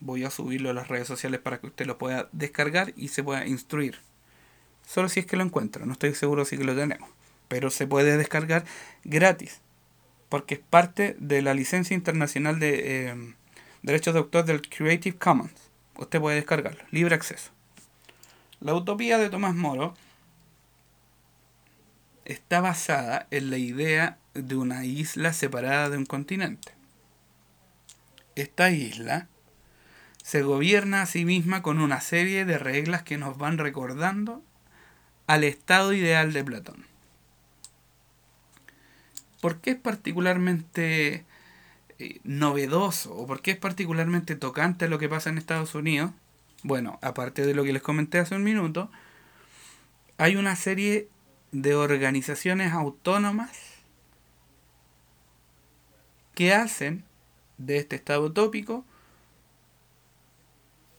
[0.00, 3.22] voy a subirlo a las redes sociales para que usted lo pueda descargar y se
[3.22, 3.98] pueda instruir.
[4.86, 7.10] Solo si es que lo encuentro, no estoy seguro si lo tenemos,
[7.46, 8.64] pero se puede descargar
[9.04, 9.60] gratis
[10.28, 13.34] porque es parte de la licencia internacional de eh,
[13.82, 15.52] derechos de autor del Creative Commons.
[15.96, 17.50] Usted puede descargarlo, libre acceso.
[18.60, 19.94] La utopía de Tomás Moro
[22.28, 26.72] está basada en la idea de una isla separada de un continente.
[28.36, 29.26] Esta isla
[30.22, 34.44] se gobierna a sí misma con una serie de reglas que nos van recordando
[35.26, 36.88] al estado ideal de Platón.
[39.40, 41.24] ¿por qué es particularmente
[41.98, 46.10] eh, novedoso o por qué es particularmente tocante lo que pasa en Estados Unidos?
[46.62, 48.90] Bueno, aparte de lo que les comenté hace un minuto,
[50.16, 51.08] hay una serie
[51.52, 53.50] de organizaciones autónomas
[56.34, 57.04] que hacen
[57.56, 58.84] de este estado utópico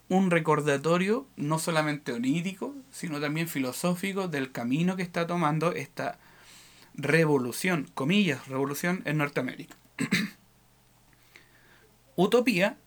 [0.10, 6.18] un recordatorio no solamente onírico, sino también filosófico del camino que está tomando esta
[6.96, 9.76] revolución, comillas, revolución en Norteamérica.
[12.16, 12.78] Utopía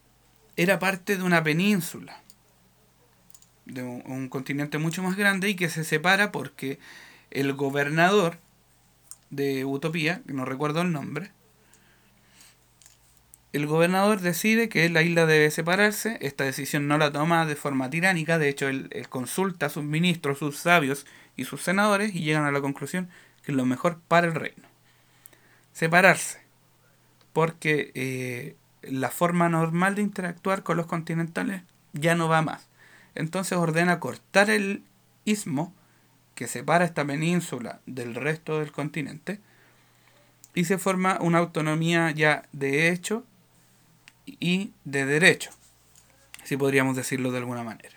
[0.56, 2.20] era parte de una península,
[3.64, 6.78] de un, continente mucho más grande y que se separa porque
[7.32, 8.38] el gobernador
[9.30, 11.30] de Utopía, que no recuerdo el nombre,
[13.52, 17.90] el gobernador decide que la isla debe separarse, esta decisión no la toma de forma
[17.90, 22.44] tiránica, de hecho él, consulta a sus ministros, sus sabios y sus senadores y llegan
[22.44, 23.10] a la conclusión
[23.42, 24.68] que es lo mejor para el reino.
[25.74, 26.40] Separarse,
[27.34, 32.68] porque eh, la forma normal de interactuar con los continentales ya no va más.
[33.14, 34.82] Entonces ordena cortar el
[35.26, 35.74] istmo
[36.42, 39.38] que separa esta península del resto del continente
[40.54, 43.24] y se forma una autonomía ya de hecho
[44.26, 45.50] y de derecho,
[46.42, 47.96] si podríamos decirlo de alguna manera.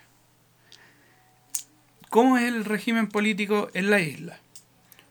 [2.08, 4.38] ¿Cómo es el régimen político en la isla?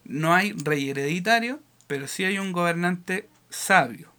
[0.06, 4.12] no hay rey hereditario, pero sí hay un gobernante sabio.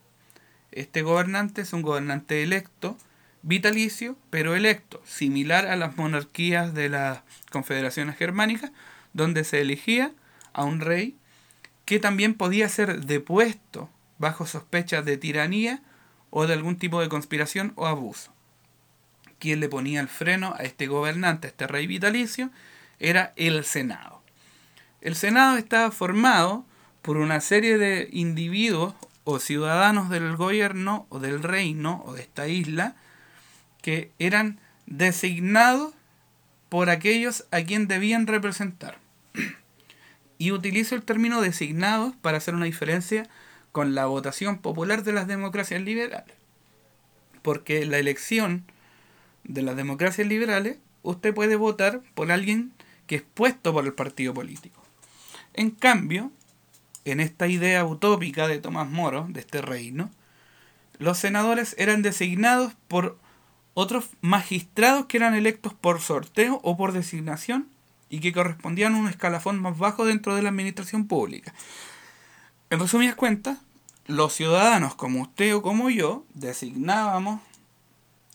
[0.72, 2.98] Este gobernante es un gobernante electo,
[3.42, 8.72] vitalicio, pero electo, similar a las monarquías de las confederaciones germánicas,
[9.16, 10.12] donde se elegía
[10.52, 11.16] a un rey
[11.84, 15.82] que también podía ser depuesto bajo sospechas de tiranía
[16.30, 18.32] o de algún tipo de conspiración o abuso.
[19.38, 22.50] Quien le ponía el freno a este gobernante, a este rey vitalicio,
[22.98, 24.22] era el Senado.
[25.00, 26.64] El Senado estaba formado
[27.02, 32.48] por una serie de individuos o ciudadanos del gobierno o del reino o de esta
[32.48, 32.96] isla
[33.82, 35.94] que eran designados
[36.68, 39.05] por aquellos a quien debían representar.
[40.38, 43.28] Y utilizo el término designados para hacer una diferencia
[43.72, 46.36] con la votación popular de las democracias liberales.
[47.42, 48.64] Porque la elección
[49.44, 52.72] de las democracias liberales, usted puede votar por alguien
[53.06, 54.82] que es puesto por el partido político.
[55.54, 56.32] En cambio,
[57.04, 60.10] en esta idea utópica de Tomás Moro, de este reino,
[60.98, 63.18] los senadores eran designados por
[63.74, 67.68] otros magistrados que eran electos por sorteo o por designación
[68.08, 71.52] y que correspondían a un escalafón más bajo dentro de la administración pública.
[72.70, 73.58] En resumidas cuentas,
[74.06, 77.40] los ciudadanos como usted o como yo designábamos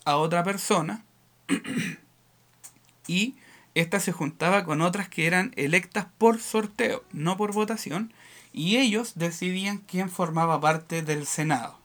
[0.05, 1.03] a otra persona
[3.07, 3.35] y
[3.73, 8.13] esta se juntaba con otras que eran electas por sorteo, no por votación,
[8.51, 11.80] y ellos decidían quién formaba parte del Senado.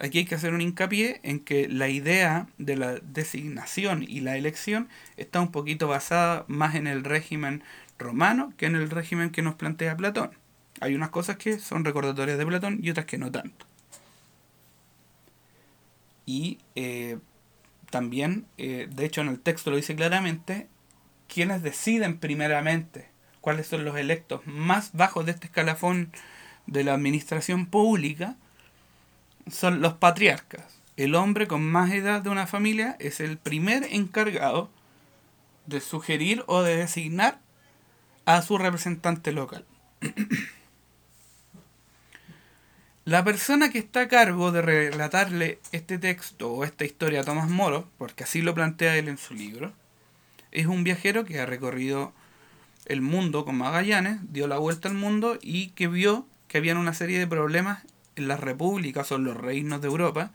[0.00, 4.38] Aquí hay que hacer un hincapié en que la idea de la designación y la
[4.38, 4.88] elección
[5.18, 7.62] está un poquito basada más en el régimen
[7.98, 10.30] romano que en el régimen que nos plantea Platón.
[10.80, 13.66] Hay unas cosas que son recordatorias de Platón y otras que no tanto.
[16.24, 17.18] Y eh,
[17.90, 20.66] también, eh, de hecho en el texto lo dice claramente,
[21.28, 23.10] quienes deciden primeramente
[23.42, 26.10] cuáles son los electos más bajos de este escalafón
[26.66, 28.36] de la administración pública
[29.50, 30.80] son los patriarcas.
[30.96, 34.70] El hombre con más edad de una familia es el primer encargado
[35.66, 37.38] de sugerir o de designar
[38.26, 39.64] a su representante local.
[43.04, 47.48] La persona que está a cargo de relatarle este texto o esta historia a Tomás
[47.48, 49.72] Moro, porque así lo plantea él en su libro,
[50.52, 52.12] es un viajero que ha recorrido
[52.86, 56.92] el mundo con Magallanes, dio la vuelta al mundo y que vio que habían una
[56.92, 57.84] serie de problemas
[58.16, 60.32] en las repúblicas o en los reinos de Europa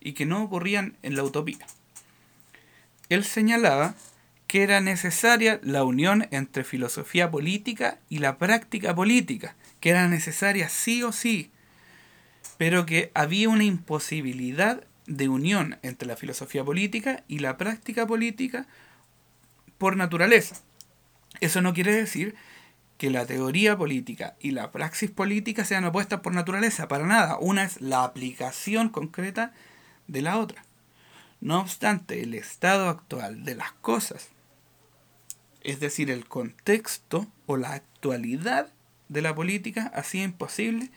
[0.00, 1.66] y que no ocurrían en la utopía.
[3.08, 3.94] Él señalaba
[4.46, 10.68] que era necesaria la unión entre filosofía política y la práctica política, que era necesaria
[10.68, 11.50] sí o sí,
[12.56, 18.66] pero que había una imposibilidad de unión entre la filosofía política y la práctica política
[19.78, 20.56] por naturaleza.
[21.40, 22.34] Eso no quiere decir
[22.98, 27.38] que la teoría política y la praxis política sean opuestas por naturaleza, para nada.
[27.38, 29.52] Una es la aplicación concreta
[30.06, 30.64] de la otra.
[31.40, 34.28] No obstante, el estado actual de las cosas,
[35.62, 38.72] es decir, el contexto o la actualidad
[39.08, 40.90] de la política, hacía imposible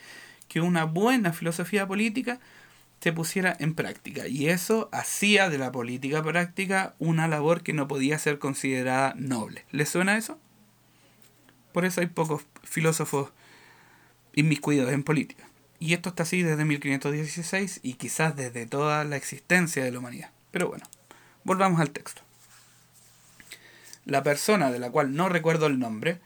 [0.47, 2.39] que una buena filosofía política
[3.01, 4.27] se pusiera en práctica.
[4.27, 9.65] Y eso hacía de la política práctica una labor que no podía ser considerada noble.
[9.71, 10.39] ¿Les suena eso?
[11.77, 13.29] Por eso hay pocos filósofos
[14.33, 15.47] inmiscuidos en política.
[15.77, 20.31] Y esto está así desde 1516 y quizás desde toda la existencia de la humanidad.
[20.49, 20.85] Pero bueno,
[21.43, 22.23] volvamos al texto.
[24.05, 26.19] La persona de la cual no recuerdo el nombre,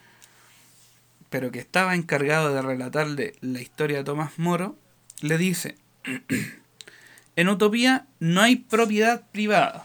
[1.29, 4.77] pero que estaba encargado de relatarle la historia de Tomás Moro,
[5.19, 5.75] le dice,
[7.35, 9.83] en Utopía no hay propiedad privada,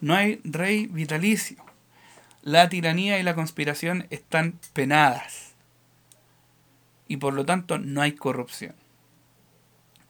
[0.00, 1.64] no hay rey vitalicio,
[2.42, 5.52] la tiranía y la conspiración están penadas
[7.06, 8.74] y por lo tanto no hay corrupción.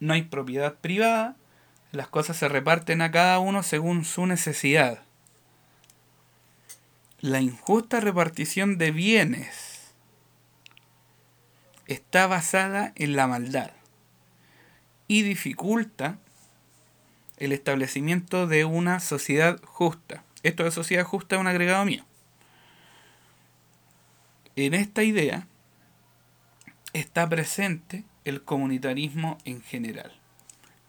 [0.01, 1.37] No hay propiedad privada,
[1.91, 5.03] las cosas se reparten a cada uno según su necesidad.
[7.21, 9.93] La injusta repartición de bienes
[11.87, 13.73] está basada en la maldad
[15.07, 16.19] y dificulta
[17.37, 20.25] el establecimiento de una sociedad justa.
[20.43, 22.05] Esto de sociedad justa es un agregado mío.
[24.57, 25.47] En esta idea
[26.93, 30.13] está presente el comunitarismo en general.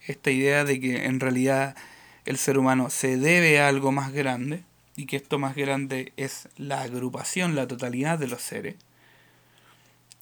[0.06, 1.76] Esta idea de que en realidad
[2.26, 4.64] el ser humano se debe a algo más grande
[4.96, 8.76] y que esto más grande es la agrupación, la totalidad de los seres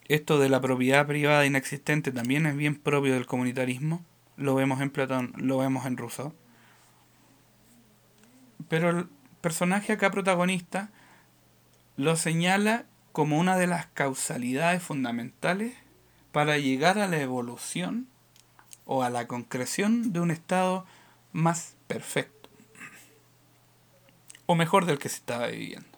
[0.08, 4.04] esto de la propiedad privada inexistente también es bien propio del comunitarismo.
[4.36, 6.34] Lo vemos en Platón, lo vemos en Rousseau.
[8.68, 9.06] Pero el
[9.40, 10.90] personaje acá protagonista
[11.96, 15.74] lo señala como una de las causalidades fundamentales
[16.32, 18.08] para llegar a la evolución
[18.86, 20.86] o a la concreción de un estado
[21.32, 22.48] más perfecto
[24.46, 25.88] o mejor del que se estaba viviendo.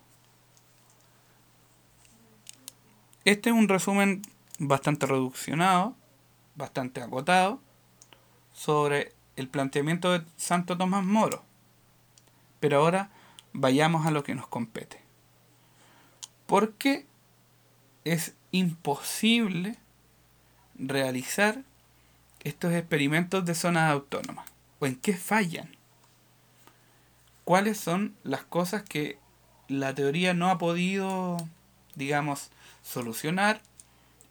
[3.25, 4.23] Este es un resumen
[4.59, 5.97] bastante reduccionado,
[6.57, 7.61] bastante agotado,
[8.53, 11.43] sobre el planteamiento de Santo Tomás Moro.
[12.61, 13.11] Pero ahora
[13.53, 15.04] vayamos a lo que nos compete.
[16.55, 17.05] ¿Por qué
[18.05, 19.75] es imposible
[20.79, 21.65] realizar
[22.45, 24.47] estos experimentos de zonas autónomas?
[24.79, 25.75] ¿O en qué fallan?
[27.43, 29.19] ¿Cuáles son las cosas que
[29.67, 31.39] la teoría no ha podido,
[31.97, 32.53] digamos,
[32.85, 33.61] solucionar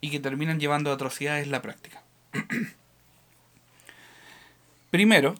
[0.00, 2.04] y que terminan llevando a atrocidades en la práctica.
[4.90, 5.34] Primero,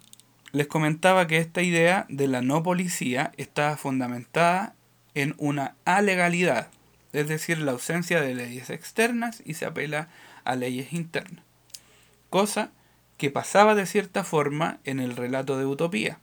[0.52, 4.74] les comentaba que esta idea de la no policía está fundamentada
[5.14, 6.68] en una alegalidad,
[7.12, 10.08] es decir, la ausencia de leyes externas y se apela
[10.44, 11.44] a leyes internas.
[12.30, 12.72] Cosa
[13.16, 16.18] que pasaba de cierta forma en el relato de Utopía,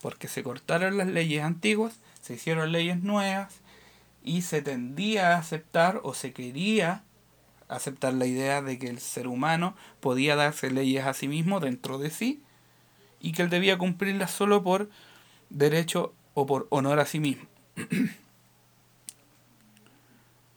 [0.00, 3.54] porque se cortaron las leyes antiguas, se hicieron leyes nuevas
[4.22, 7.02] y se tendía a aceptar o se quería
[7.68, 11.98] aceptar la idea de que el ser humano podía darse leyes a sí mismo dentro
[11.98, 12.42] de sí
[13.20, 14.88] y que él debía cumplirlas solo por
[15.50, 17.46] derecho o por honor a sí mismo.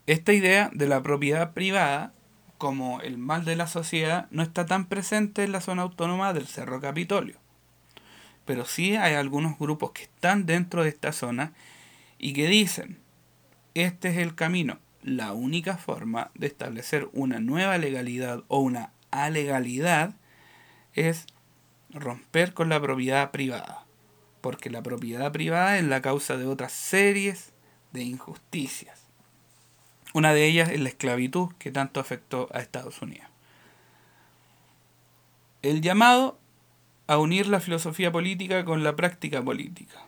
[0.09, 2.13] Esta idea de la propiedad privada
[2.57, 6.47] como el mal de la sociedad no está tan presente en la zona autónoma del
[6.47, 7.37] Cerro Capitolio.
[8.43, 11.53] Pero sí hay algunos grupos que están dentro de esta zona
[12.17, 12.97] y que dicen,
[13.75, 20.15] este es el camino, la única forma de establecer una nueva legalidad o una alegalidad
[20.95, 21.27] es
[21.91, 23.85] romper con la propiedad privada.
[24.41, 27.53] porque la propiedad privada es la causa de otras series
[27.91, 28.98] de injusticias.
[30.13, 33.27] Una de ellas es la esclavitud que tanto afectó a Estados Unidos.
[35.61, 36.39] El llamado
[37.07, 39.99] a unir la filosofía política con la práctica política.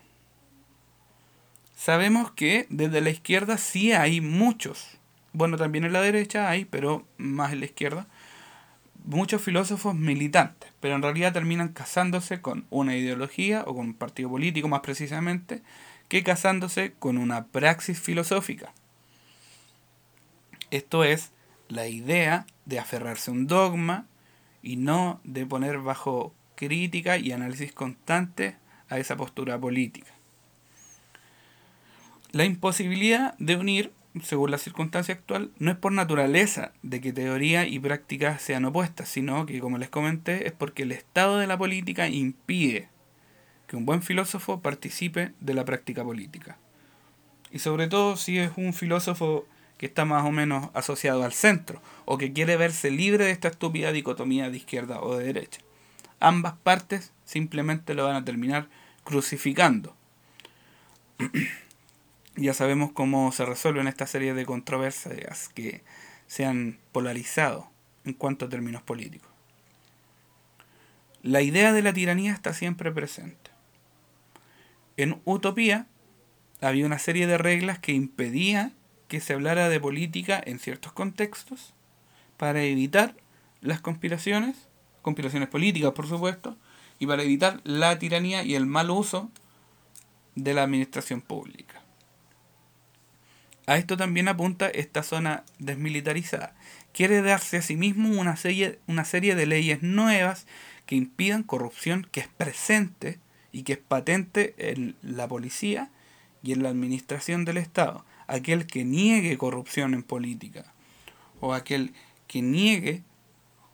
[1.76, 5.00] Sabemos que desde la izquierda sí hay muchos,
[5.34, 8.08] bueno también en la derecha hay, pero más en la izquierda,
[9.04, 14.30] muchos filósofos militantes, pero en realidad terminan casándose con una ideología o con un partido
[14.30, 15.64] político más precisamente,
[16.08, 18.74] que casándose con una praxis filosófica.
[20.72, 21.32] Esto es
[21.70, 24.08] la idea de aferrarse a un dogma
[24.64, 28.58] y no de poner bajo crítica y análisis constante
[28.90, 30.12] a esa postura política.
[32.32, 33.92] La imposibilidad de unir
[34.22, 39.08] según la circunstancia actual, no es por naturaleza de que teoría y práctica sean opuestas,
[39.08, 42.90] sino que, como les comenté, es porque el estado de la política impide
[43.68, 46.58] que un buen filósofo participe de la práctica política.
[47.52, 49.46] Y sobre todo si es un filósofo
[49.82, 53.48] que está más o menos asociado al centro, o que quiere verse libre de esta
[53.48, 55.60] estúpida dicotomía de izquierda o de derecha.
[56.20, 58.70] Ambas partes simplemente lo van a terminar
[59.04, 59.96] crucificando.
[62.36, 65.82] ya sabemos cómo se resuelven esta serie de controversias que
[66.28, 67.72] se han polarizado
[68.06, 69.32] en cuanto a términos políticos.
[71.24, 73.50] La idea de la tiranía está siempre presente.
[74.96, 75.88] En Utopía
[76.62, 78.76] había una serie de reglas que impedían
[79.12, 81.74] que se hablara de política en ciertos contextos
[82.38, 83.14] para evitar
[83.60, 84.56] las conspiraciones,
[85.02, 86.56] conspiraciones políticas por supuesto,
[86.98, 89.30] y para evitar la tiranía y el mal uso
[90.36, 91.82] de la administración pública.
[93.68, 96.56] A esto también apunta esta zona desmilitarizada.
[96.94, 100.48] Quiere darse a sí mismo una serie, una serie de leyes nuevas
[100.86, 103.20] que impidan corrupción que es presente
[103.52, 105.90] y que es patente en la policía
[106.42, 108.06] y en la administración del Estado.
[108.32, 110.74] Aquel que niegue corrupción en política
[111.42, 111.94] o aquel
[112.28, 113.04] que niegue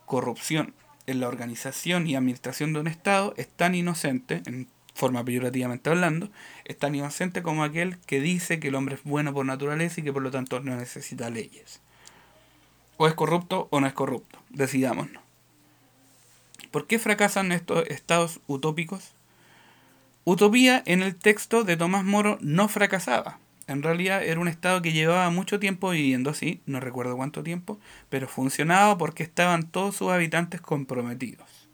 [0.07, 0.73] corrupción
[1.05, 6.29] en la organización y administración de un Estado es tan inocente, en forma peyorativamente hablando,
[6.65, 10.03] es tan inocente como aquel que dice que el hombre es bueno por naturaleza y
[10.03, 11.79] que por lo tanto no necesita leyes.
[12.97, 15.21] O es corrupto o no es corrupto, decidámonos.
[16.71, 19.11] ¿Por qué fracasan estos estados utópicos?
[20.25, 23.39] Utopía en el texto de Tomás Moro no fracasaba.
[23.67, 27.79] En realidad era un estado que llevaba mucho tiempo viviendo así, no recuerdo cuánto tiempo,
[28.09, 31.67] pero funcionaba porque estaban todos sus habitantes comprometidos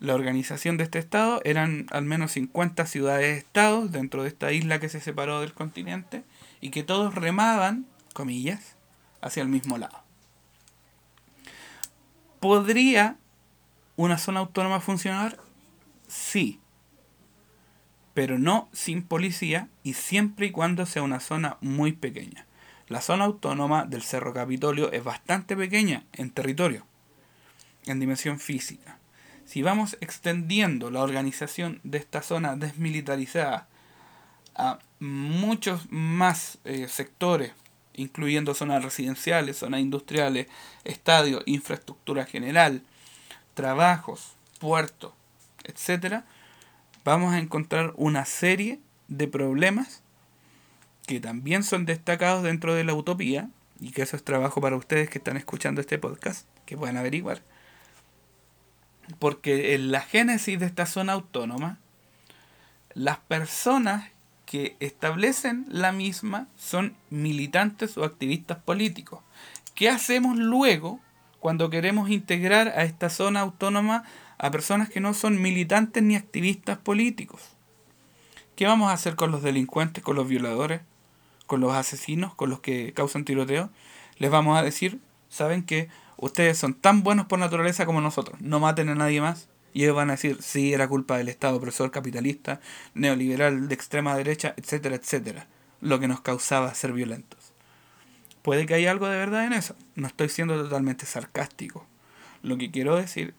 [0.00, 4.88] la organización de este Estado eran al menos 50 ciudades-estados dentro de esta isla que
[4.88, 6.24] se separó del continente
[6.62, 8.76] y que todos remaban, comillas,
[9.20, 10.02] hacia el mismo lado.
[12.40, 13.18] ¿Podría
[13.96, 15.38] una zona autónoma funcionar?
[16.08, 16.58] Sí,
[18.14, 22.46] pero no sin policía y siempre y cuando sea una zona muy pequeña.
[22.88, 26.84] La zona autónoma del Cerro Capitolio es bastante pequeña en territorio,
[27.86, 29.00] en dimensión física
[29.50, 33.66] si vamos extendiendo la organización de esta zona desmilitarizada
[34.54, 37.50] a muchos más eh, sectores,
[37.94, 40.46] incluyendo zonas residenciales, zonas industriales,
[40.84, 42.82] estadios, infraestructura general,
[43.54, 45.14] trabajos, puertos,
[45.64, 46.22] etc.,
[47.04, 50.02] vamos a encontrar una serie de problemas
[51.06, 53.48] que también son destacados dentro de la utopía,
[53.80, 57.42] y que eso es trabajo para ustedes que están escuchando este podcast, que pueden averiguar
[59.18, 61.78] porque en la génesis de esta zona autónoma,
[62.94, 64.08] las personas
[64.46, 69.20] que establecen la misma son militantes o activistas políticos.
[69.74, 71.00] ¿Qué hacemos luego
[71.38, 74.04] cuando queremos integrar a esta zona autónoma
[74.42, 77.42] a personas que no son militantes ni activistas políticos?
[78.56, 80.80] ¿Qué vamos a hacer con los delincuentes, con los violadores,
[81.46, 83.70] con los asesinos, con los que causan tiroteo?
[84.16, 88.60] Les vamos a decir, ¿saben que ustedes son tan buenos por naturaleza como nosotros, no
[88.60, 89.48] maten a nadie más.
[89.72, 92.60] Y ellos van a decir, sí, era culpa del Estado opresor capitalista,
[92.94, 95.46] neoliberal, de extrema derecha, etcétera, etcétera,
[95.80, 97.52] lo que nos causaba ser violentos.
[98.42, 101.86] Puede que haya algo de verdad en eso, no estoy siendo totalmente sarcástico.
[102.42, 103.34] Lo que quiero decir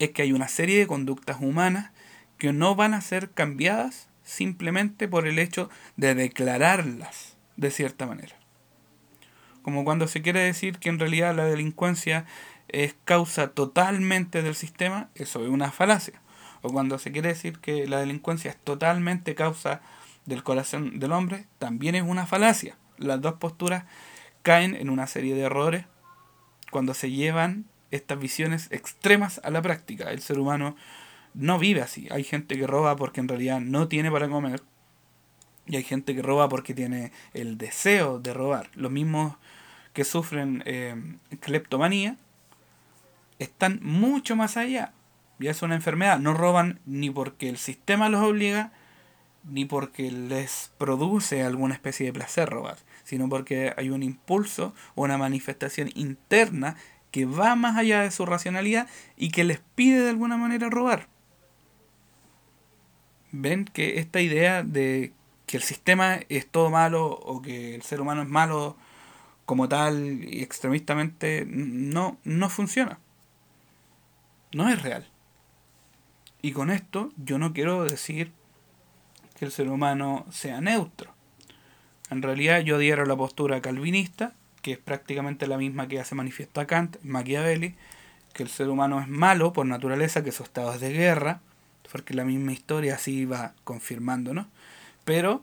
[0.00, 1.92] es que hay una serie de conductas humanas
[2.36, 8.40] que no van a ser cambiadas simplemente por el hecho de declararlas de cierta manera
[9.62, 12.24] como cuando se quiere decir que en realidad la delincuencia
[12.68, 16.20] es causa totalmente del sistema, eso es una falacia.
[16.62, 19.80] O cuando se quiere decir que la delincuencia es totalmente causa
[20.26, 22.76] del corazón del hombre, también es una falacia.
[22.98, 23.84] Las dos posturas
[24.42, 25.84] caen en una serie de errores
[26.70, 30.10] cuando se llevan estas visiones extremas a la práctica.
[30.10, 30.76] El ser humano
[31.34, 32.08] no vive así.
[32.10, 34.62] Hay gente que roba porque en realidad no tiene para comer.
[35.66, 38.70] Y hay gente que roba porque tiene el deseo de robar.
[38.74, 39.36] Los mismos
[39.92, 40.96] que sufren eh,
[41.40, 42.16] cleptomanía
[43.38, 44.92] están mucho más allá.
[45.38, 46.18] Ya es una enfermedad.
[46.18, 48.72] No roban ni porque el sistema los obliga,
[49.44, 55.16] ni porque les produce alguna especie de placer robar, sino porque hay un impulso una
[55.16, 56.76] manifestación interna
[57.10, 61.08] que va más allá de su racionalidad y que les pide de alguna manera robar.
[63.32, 65.12] Ven que esta idea de
[65.46, 68.76] que el sistema es todo malo o que el ser humano es malo
[69.46, 73.00] como tal y extremistamente no, no funciona.
[74.52, 75.08] No es real.
[76.42, 78.32] Y con esto yo no quiero decir
[79.36, 81.12] que el ser humano sea neutro.
[82.10, 86.14] En realidad yo adhiero a la postura calvinista, que es prácticamente la misma que hace
[86.14, 87.74] manifiesta Kant, Machiavelli,
[88.32, 91.40] que el ser humano es malo por naturaleza, que su estado es de guerra,
[91.90, 94.48] porque la misma historia así va confirmando, ¿no?
[95.04, 95.42] Pero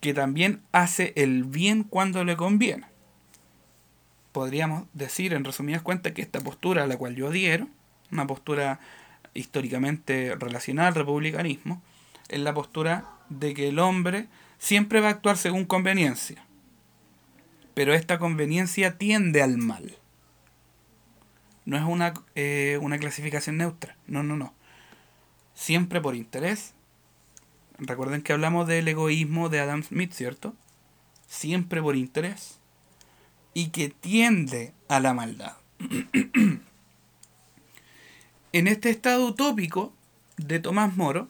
[0.00, 2.86] que también hace el bien cuando le conviene.
[4.32, 7.68] Podríamos decir, en resumidas cuentas, que esta postura a la cual yo adhiero,
[8.10, 8.80] una postura
[9.32, 11.80] históricamente relacionada al republicanismo,
[12.28, 14.26] es la postura de que el hombre
[14.58, 16.43] siempre va a actuar según conveniencia.
[17.74, 19.98] Pero esta conveniencia tiende al mal.
[21.64, 23.96] No es una, eh, una clasificación neutra.
[24.06, 24.54] No, no, no
[25.54, 26.74] siempre por interés.
[27.78, 30.54] Recuerden que hablamos del egoísmo de Adam Smith, ¿cierto?
[31.26, 32.58] Siempre por interés.
[33.54, 35.56] Y que tiende a la maldad.
[38.52, 39.94] en este estado utópico
[40.36, 41.28] de Tomás Moro,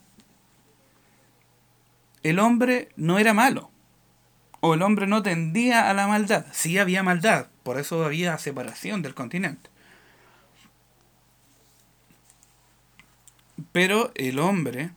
[2.22, 3.70] el hombre no era malo.
[4.66, 6.46] O el hombre no tendía a la maldad.
[6.52, 7.48] Sí había maldad.
[7.64, 9.68] Por eso había separación del continente.
[13.72, 14.92] Pero el hombre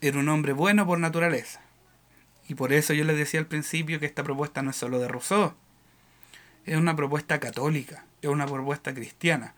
[0.00, 1.60] era un hombre bueno por naturaleza.
[2.46, 5.08] Y por eso yo les decía al principio que esta propuesta no es solo de
[5.08, 5.52] Rousseau.
[6.64, 9.56] Es una propuesta católica, es una propuesta cristiana,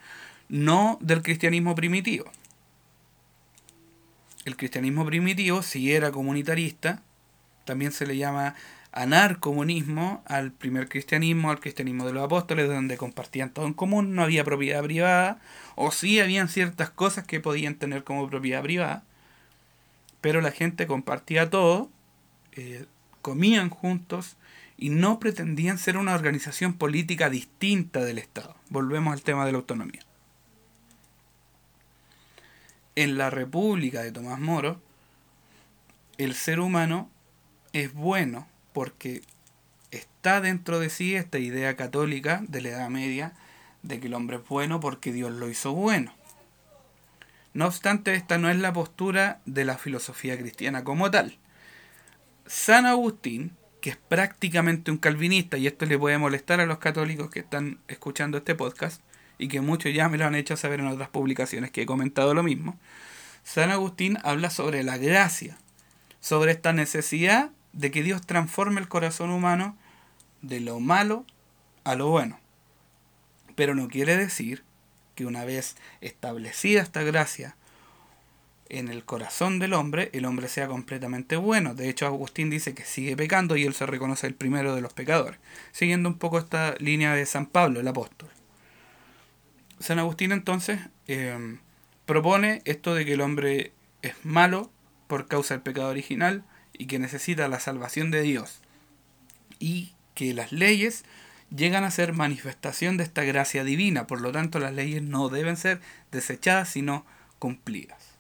[0.49, 2.33] no del cristianismo primitivo.
[4.47, 7.03] El cristianismo primitivo, si era comunitarista,
[7.67, 8.55] también se le llama
[8.95, 14.23] anarcomunismo al primer cristianismo, al cristianismo de los apóstoles, donde compartían todo en común, no
[14.23, 15.41] había propiedad privada,
[15.75, 19.03] o sí habían ciertas cosas que podían tener como propiedad privada,
[20.21, 21.91] pero la gente compartía todo,
[22.53, 22.87] eh,
[23.21, 24.37] comían juntos
[24.79, 28.55] y no pretendían ser una organización política distinta del Estado.
[28.69, 30.03] Volvemos al tema de la autonomía.
[32.95, 34.81] En la República de Tomás Moro,
[36.17, 37.11] el ser humano
[37.73, 39.23] es bueno porque
[39.93, 43.33] está dentro de sí esta idea católica de la Edad Media
[43.83, 46.13] de que el hombre es bueno porque Dios lo hizo bueno.
[47.55, 51.39] No obstante, esta no es la postura de la filosofía cristiana como tal.
[52.47, 57.31] San Agustín, que es prácticamente un calvinista, y esto le puede molestar a los católicos
[57.31, 59.01] que están escuchando este podcast,
[59.39, 62.35] y que muchos ya me lo han hecho saber en otras publicaciones que he comentado
[62.35, 62.77] lo mismo,
[63.45, 65.57] San Agustín habla sobre la gracia,
[66.21, 69.77] sobre esta necesidad de que Dios transforme el corazón humano
[70.43, 71.27] de lo malo
[71.85, 72.39] a lo bueno.
[73.57, 74.65] Pero no quiere decir
[75.15, 77.57] que una vez establecida esta gracia
[78.69, 81.75] en el corazón del hombre, el hombre sea completamente bueno.
[81.75, 84.93] De hecho, Agustín dice que sigue pecando y él se reconoce el primero de los
[84.93, 85.39] pecadores,
[85.73, 88.31] siguiendo un poco esta línea de San Pablo, el apóstol.
[89.79, 91.59] San Agustín entonces eh,
[92.07, 93.73] propone esto de que el hombre
[94.03, 94.71] es malo
[95.07, 96.45] por causa del pecado original,
[96.77, 98.61] y que necesita la salvación de Dios
[99.59, 101.05] y que las leyes
[101.55, 105.57] llegan a ser manifestación de esta gracia divina, por lo tanto las leyes no deben
[105.57, 105.81] ser
[106.13, 107.07] desechadas sino
[107.39, 108.15] cumplidas.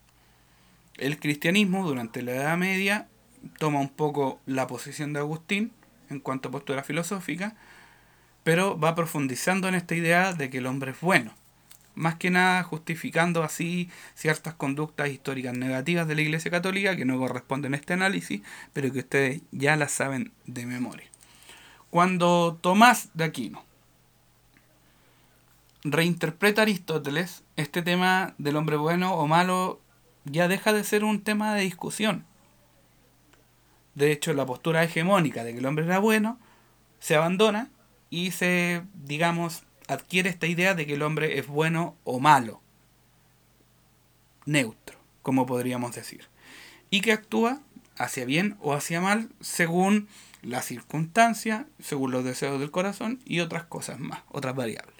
[0.96, 3.08] El cristianismo durante la Edad Media
[3.58, 5.72] toma un poco la posición de Agustín
[6.10, 7.56] en cuanto a postura filosófica,
[8.44, 11.34] pero va profundizando en esta idea de que el hombre es bueno
[11.94, 17.18] más que nada justificando así ciertas conductas históricas negativas de la Iglesia Católica que no
[17.18, 18.42] corresponden a este análisis,
[18.72, 21.06] pero que ustedes ya las saben de memoria.
[21.90, 23.64] Cuando Tomás de Aquino
[25.84, 29.80] reinterpreta Aristóteles, este tema del hombre bueno o malo
[30.24, 32.24] ya deja de ser un tema de discusión.
[33.94, 36.38] De hecho, la postura hegemónica de que el hombre era bueno
[36.98, 37.70] se abandona
[38.08, 42.60] y se, digamos, adquiere esta idea de que el hombre es bueno o malo,
[44.46, 46.26] neutro, como podríamos decir,
[46.90, 47.60] y que actúa
[47.96, 50.08] hacia bien o hacia mal según
[50.42, 54.94] la circunstancia, según los deseos del corazón y otras cosas más, otras variables.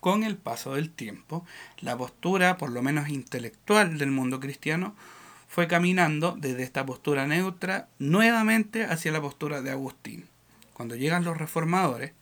[0.00, 1.44] con el paso del tiempo,
[1.80, 4.94] la postura, por lo menos intelectual del mundo cristiano,
[5.48, 10.28] fue caminando desde esta postura neutra nuevamente hacia la postura de Agustín.
[10.72, 12.12] Cuando llegan los reformadores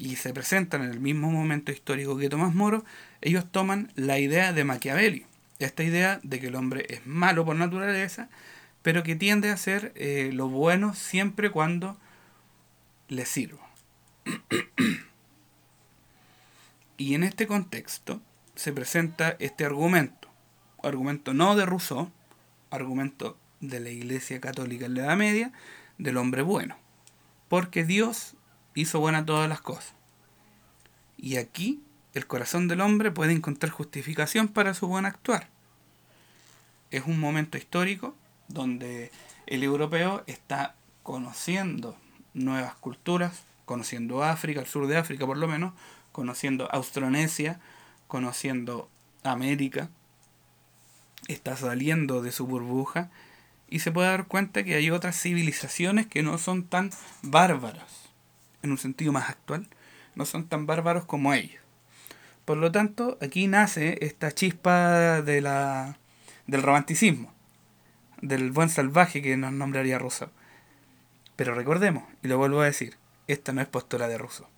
[0.00, 2.86] y se presentan en el mismo momento histórico que Tomás Moro,
[3.20, 5.26] ellos toman la idea de Maquiavelo,
[5.58, 8.30] esta idea de que el hombre es malo por naturaleza,
[8.80, 11.98] pero que tiende a hacer eh, lo bueno siempre cuando
[13.08, 13.60] le sirva.
[16.96, 18.22] y en este contexto
[18.54, 20.28] se presenta este argumento,
[20.82, 22.10] argumento no de Rousseau,
[22.70, 25.52] argumento de la Iglesia Católica en la Edad Media,
[25.98, 26.78] del hombre bueno,
[27.50, 28.34] porque Dios
[28.74, 29.94] hizo buenas todas las cosas.
[31.16, 31.80] Y aquí
[32.14, 35.48] el corazón del hombre puede encontrar justificación para su buen actuar.
[36.90, 38.14] Es un momento histórico
[38.48, 39.12] donde
[39.46, 41.96] el europeo está conociendo
[42.34, 45.72] nuevas culturas, conociendo África, el sur de África por lo menos,
[46.12, 47.60] conociendo Austronesia,
[48.08, 48.88] conociendo
[49.22, 49.90] América,
[51.28, 53.10] está saliendo de su burbuja
[53.68, 56.90] y se puede dar cuenta que hay otras civilizaciones que no son tan
[57.22, 57.99] bárbaras,
[58.62, 59.68] en un sentido más actual,
[60.14, 61.60] no son tan bárbaros como ellos.
[62.44, 65.98] Por lo tanto, aquí nace esta chispa de la,
[66.46, 67.32] del romanticismo,
[68.22, 70.30] del buen salvaje que nos nombraría Rousseau.
[71.36, 72.96] Pero recordemos, y lo vuelvo a decir,
[73.28, 74.48] esta no es postura de Rousseau.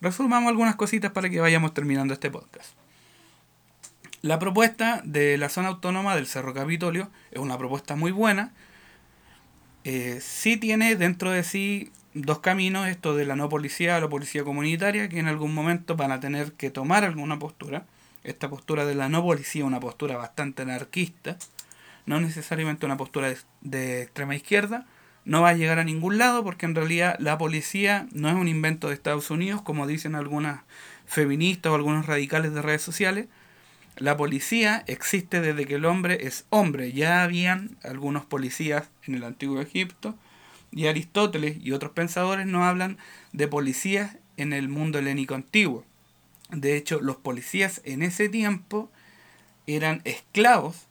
[0.00, 2.70] Resumamos algunas cositas para que vayamos terminando este podcast.
[4.22, 8.52] La propuesta de la zona autónoma del Cerro Capitolio es una propuesta muy buena.
[9.84, 14.08] Eh, sí tiene dentro de sí dos caminos, esto de la no policía a la
[14.08, 17.86] policía comunitaria, que en algún momento van a tener que tomar alguna postura.
[18.24, 21.36] Esta postura de la no policía, una postura bastante anarquista,
[22.06, 24.86] no necesariamente una postura de extrema izquierda,
[25.24, 28.48] no va a llegar a ningún lado porque en realidad la policía no es un
[28.48, 30.62] invento de Estados Unidos, como dicen algunas
[31.06, 33.26] feministas o algunos radicales de redes sociales,
[33.96, 36.92] la policía existe desde que el hombre es hombre.
[36.92, 40.14] Ya habían algunos policías en el antiguo Egipto
[40.70, 42.98] y Aristóteles y otros pensadores nos hablan
[43.32, 45.84] de policías en el mundo helénico antiguo.
[46.50, 48.90] De hecho, los policías en ese tiempo
[49.66, 50.86] eran esclavos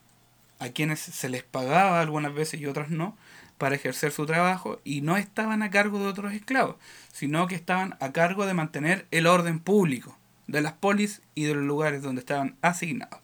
[0.58, 3.16] a quienes se les pagaba algunas veces y otras no
[3.58, 6.76] para ejercer su trabajo y no estaban a cargo de otros esclavos,
[7.12, 10.16] sino que estaban a cargo de mantener el orden público
[10.46, 13.20] de las polis y de los lugares donde estaban asignados.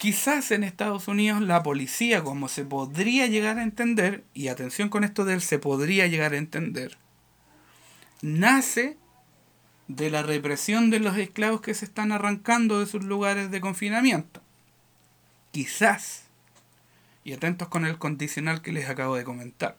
[0.00, 5.04] Quizás en Estados Unidos la policía, como se podría llegar a entender, y atención con
[5.04, 6.96] esto del se podría llegar a entender,
[8.22, 8.96] nace
[9.88, 14.40] de la represión de los esclavos que se están arrancando de sus lugares de confinamiento.
[15.50, 16.22] Quizás.
[17.22, 19.76] Y atentos con el condicional que les acabo de comentar.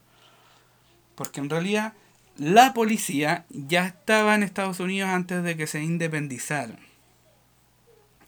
[1.16, 1.94] Porque en realidad
[2.36, 6.78] la policía ya estaba en Estados Unidos antes de que se independizaran.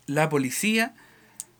[0.07, 0.97] La policía,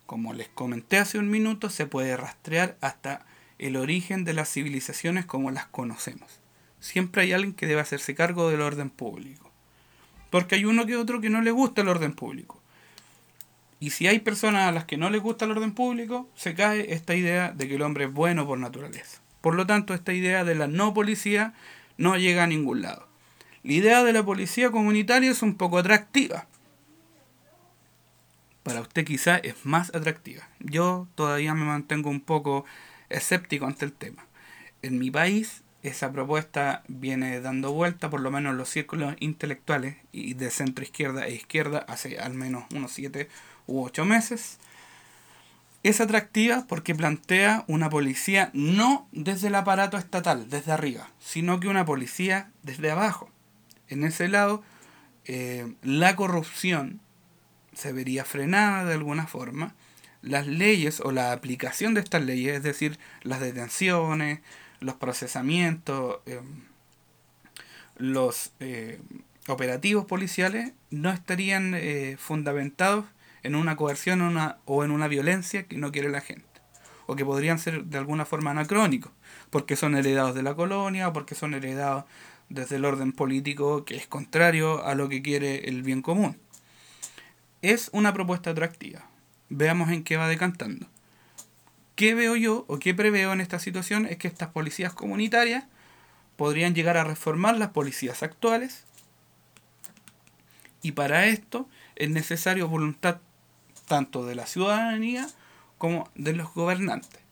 [0.07, 3.25] como les comenté hace un minuto, se puede rastrear hasta
[3.59, 6.41] el origen de las civilizaciones como las conocemos.
[6.81, 9.51] Siempre hay alguien que debe hacerse cargo del orden público.
[10.31, 12.61] Porque hay uno que otro que no le gusta el orden público.
[13.81, 16.93] Y si hay personas a las que no les gusta el orden público, se cae
[16.93, 19.21] esta idea de que el hombre es bueno por naturaleza.
[19.41, 21.55] Por lo tanto, esta idea de la no policía
[21.97, 23.07] no llega a ningún lado.
[23.63, 26.47] La idea de la policía comunitaria es un poco atractiva.
[28.65, 30.49] Para usted quizá es más atractiva.
[30.59, 32.65] Yo todavía me mantengo un poco
[33.11, 34.27] escéptico ante el tema.
[34.83, 39.99] En mi país esa propuesta viene dando vuelta, por lo menos en los círculos intelectuales
[40.11, 43.29] y de centro izquierda e izquierda, hace al menos unos 7
[43.67, 44.59] u 8 meses
[45.85, 51.69] es atractiva porque plantea una policía no desde el aparato estatal, desde arriba, sino que
[51.69, 53.29] una policía desde abajo.
[53.89, 54.63] En ese lado,
[55.27, 57.01] eh, la corrupción
[57.75, 59.75] se vería frenada de alguna forma,
[60.23, 64.41] las leyes o la aplicación de estas leyes, es decir, las detenciones,
[64.81, 66.41] los procesamientos, eh,
[67.97, 69.01] los eh,
[69.47, 71.77] operativos policiales, no estarían
[72.19, 73.05] fundamentados
[73.45, 76.47] en una coerción o en una violencia que no quiere la gente.
[77.07, 79.13] O que podrían ser de alguna forma anacrónicos,
[79.51, 82.05] porque son heredados de la colonia o porque son heredados
[82.49, 86.39] desde el orden político que es contrario a lo que quiere el bien común.
[87.65, 89.07] Es una propuesta atractiva.
[89.49, 90.87] Veamos en qué va decantando.
[91.97, 94.05] ¿Qué veo yo o qué preveo en esta situación?
[94.05, 95.65] Es que estas policías comunitarias
[96.37, 98.85] podrían llegar a reformar las policías actuales
[100.83, 103.21] y para esto es necesario voluntad
[103.89, 105.27] tanto de la ciudadanía
[105.79, 107.23] como de los gobernantes.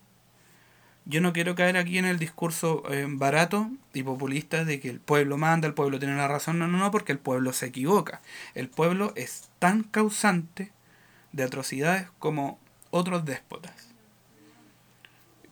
[1.05, 5.00] Yo no quiero caer aquí en el discurso eh, barato y populista de que el
[5.00, 6.59] pueblo manda, el pueblo tiene la razón.
[6.59, 8.20] No, no, no, porque el pueblo se equivoca.
[8.55, 10.70] El pueblo es tan causante
[11.32, 12.59] de atrocidades como
[12.90, 13.88] otros déspotas.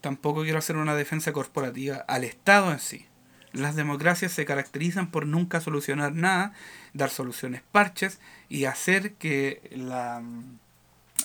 [0.01, 3.07] Tampoco quiero hacer una defensa corporativa al Estado en sí.
[3.53, 6.53] Las democracias se caracterizan por nunca solucionar nada,
[6.95, 10.23] dar soluciones parches y hacer que la,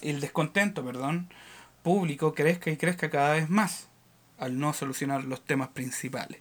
[0.02, 1.30] el descontento perdón,
[1.84, 3.90] público crezca y crezca cada vez más
[4.38, 6.40] al no solucionar los temas principales.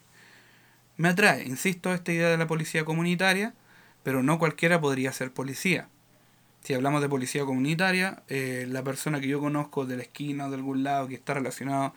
[0.96, 3.54] Me atrae, insisto, esta idea de la policía comunitaria,
[4.02, 5.88] pero no cualquiera podría ser policía.
[6.62, 10.50] Si hablamos de policía comunitaria, eh, la persona que yo conozco de la esquina o
[10.50, 11.94] de algún lado que está relacionado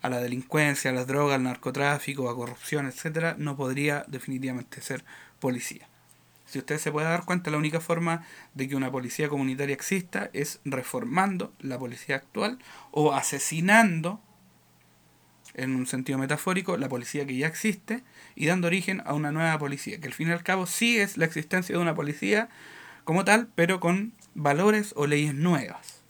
[0.00, 5.04] a la delincuencia, a las drogas, al narcotráfico, a corrupción, etcétera, no podría definitivamente ser
[5.40, 5.88] policía.
[6.46, 8.24] Si usted se puede dar cuenta, la única forma
[8.54, 12.58] de que una policía comunitaria exista es reformando la policía actual
[12.90, 14.20] o asesinando
[15.58, 18.02] en un sentido metafórico, la policía que ya existe
[18.34, 21.16] y dando origen a una nueva policía, que al fin y al cabo sí es
[21.16, 22.48] la existencia de una policía
[23.04, 26.02] como tal, pero con valores o leyes nuevas.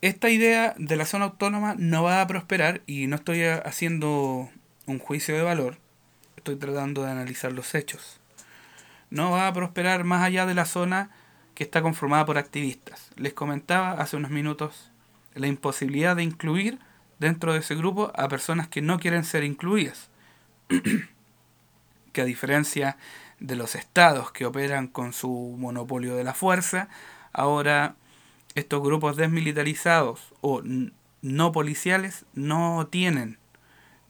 [0.00, 4.50] Esta idea de la zona autónoma no va a prosperar y no estoy haciendo
[4.86, 5.78] un juicio de valor,
[6.36, 8.20] estoy tratando de analizar los hechos.
[9.10, 11.10] No va a prosperar más allá de la zona
[11.54, 13.10] que está conformada por activistas.
[13.16, 14.90] Les comentaba hace unos minutos
[15.34, 16.78] la imposibilidad de incluir
[17.24, 20.10] dentro de ese grupo a personas que no quieren ser incluidas.
[22.12, 22.98] que a diferencia
[23.40, 26.88] de los estados que operan con su monopolio de la fuerza,
[27.32, 27.96] ahora
[28.54, 30.62] estos grupos desmilitarizados o
[31.22, 33.38] no policiales no tienen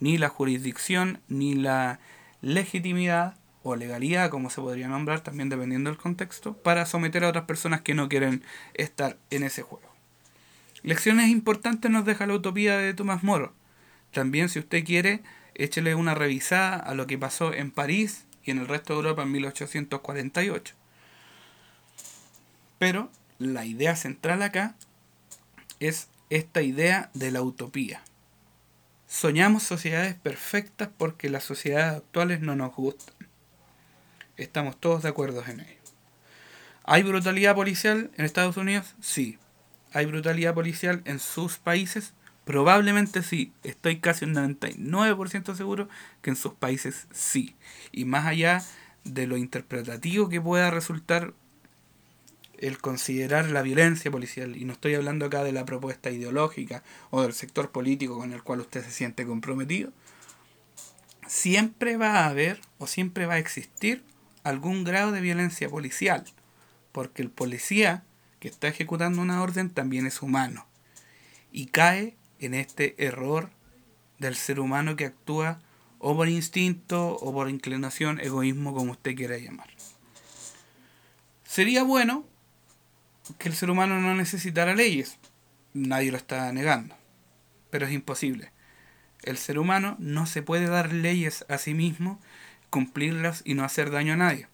[0.01, 2.01] ni la jurisdicción ni la
[2.43, 7.45] legitimidad o legalidad, como se podría nombrar también dependiendo del contexto, para someter a otras
[7.45, 8.43] personas que no quieren
[8.75, 9.94] estar en ese juego.
[10.85, 13.55] Lecciones importantes nos deja la utopía de Tomás Moro.
[14.13, 15.23] También, si usted quiere,
[15.55, 19.23] échele una revisada a lo que pasó en París y en el resto de Europa
[19.23, 20.75] en 1848.
[22.79, 24.77] Pero la idea central acá
[25.81, 28.03] es esta idea de la utopía.
[29.07, 33.15] Soñamos sociedades perfectas porque las sociedades actuales no nos gustan.
[34.37, 35.81] Estamos todos de acuerdo en ello.
[36.85, 38.95] ¿Hay brutalidad policial en Estados Unidos?
[39.01, 39.39] Sí.
[39.95, 42.15] ¿Hay brutalidad policial en sus países?
[42.45, 43.53] Probablemente sí.
[43.63, 45.89] Estoy casi un 99% seguro
[46.21, 47.55] que en sus países sí.
[47.93, 48.63] Y más allá
[49.05, 51.33] de lo interpretativo que pueda resultar
[52.59, 57.23] el considerar la violencia policial, y no estoy hablando acá de la propuesta ideológica o
[57.23, 59.93] del sector político con el cual usted se siente comprometido,
[61.27, 64.03] siempre va a haber o siempre va a existir
[64.43, 66.25] algún grado de violencia policial,
[66.93, 68.05] porque el policía
[68.45, 70.67] que está ejecutando una orden también es humano
[71.51, 73.49] y cae en este error
[74.19, 75.63] del ser humano que actúa
[75.99, 79.71] o por instinto o por inclinación, egoísmo, como usted quiera llamar.
[81.45, 82.27] Sería bueno
[83.39, 85.17] que el ser humano no necesitara leyes,
[85.73, 86.95] nadie lo está negando,
[87.71, 88.53] pero es imposible.
[89.23, 92.21] El ser humano no se puede dar leyes a sí mismo,
[92.69, 94.49] cumplirlas y no hacer daño a nadie.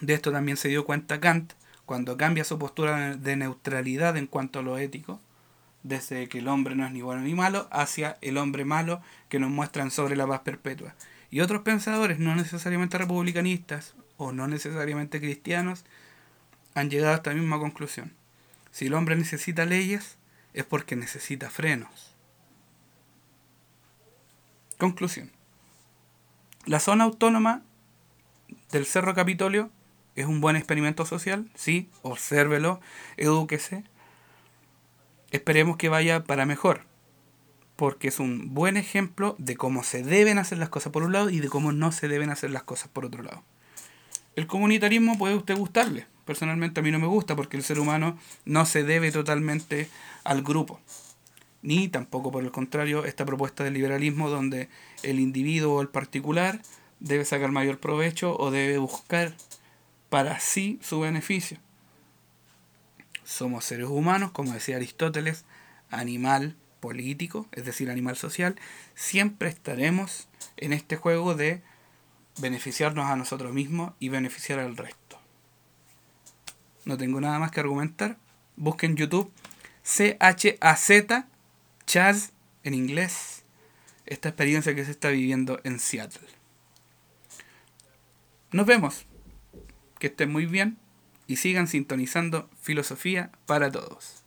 [0.00, 1.54] De esto también se dio cuenta Kant
[1.86, 5.20] cuando cambia su postura de neutralidad en cuanto a lo ético,
[5.82, 9.38] desde que el hombre no es ni bueno ni malo, hacia el hombre malo que
[9.38, 10.94] nos muestran sobre la paz perpetua.
[11.30, 15.84] Y otros pensadores, no necesariamente republicanistas o no necesariamente cristianos,
[16.74, 18.12] han llegado a esta misma conclusión.
[18.70, 20.16] Si el hombre necesita leyes,
[20.54, 22.14] es porque necesita frenos.
[24.78, 25.30] Conclusión.
[26.66, 27.62] La zona autónoma
[28.70, 29.70] del Cerro Capitolio
[30.16, 31.50] ¿Es un buen experimento social?
[31.54, 32.80] Sí, obsérvelo,
[33.16, 33.84] edúquese.
[35.32, 36.82] Esperemos que vaya para mejor,
[37.74, 41.30] porque es un buen ejemplo de cómo se deben hacer las cosas por un lado
[41.30, 43.42] y de cómo no se deben hacer las cosas por otro lado.
[44.36, 46.06] El comunitarismo puede usted gustarle.
[46.24, 49.88] Personalmente a mí no me gusta porque el ser humano no se debe totalmente
[50.22, 50.80] al grupo.
[51.62, 54.68] Ni tampoco por el contrario esta propuesta del liberalismo donde
[55.02, 56.60] el individuo o el particular
[57.00, 59.34] debe sacar mayor provecho o debe buscar
[60.14, 61.58] para sí su beneficio.
[63.24, 65.44] Somos seres humanos, como decía Aristóteles,
[65.90, 68.54] animal político, es decir, animal social,
[68.94, 71.64] siempre estaremos en este juego de
[72.38, 75.18] beneficiarnos a nosotros mismos y beneficiar al resto.
[76.84, 78.16] No tengo nada más que argumentar.
[78.54, 79.32] Busquen YouTube
[79.82, 81.26] C-H-A-Z,
[81.86, 82.30] Chaz
[82.62, 83.42] en inglés,
[84.06, 86.28] esta experiencia que se está viviendo en Seattle.
[88.52, 89.06] Nos vemos.
[90.04, 90.76] Que estén muy bien
[91.26, 94.23] y sigan sintonizando Filosofía para Todos.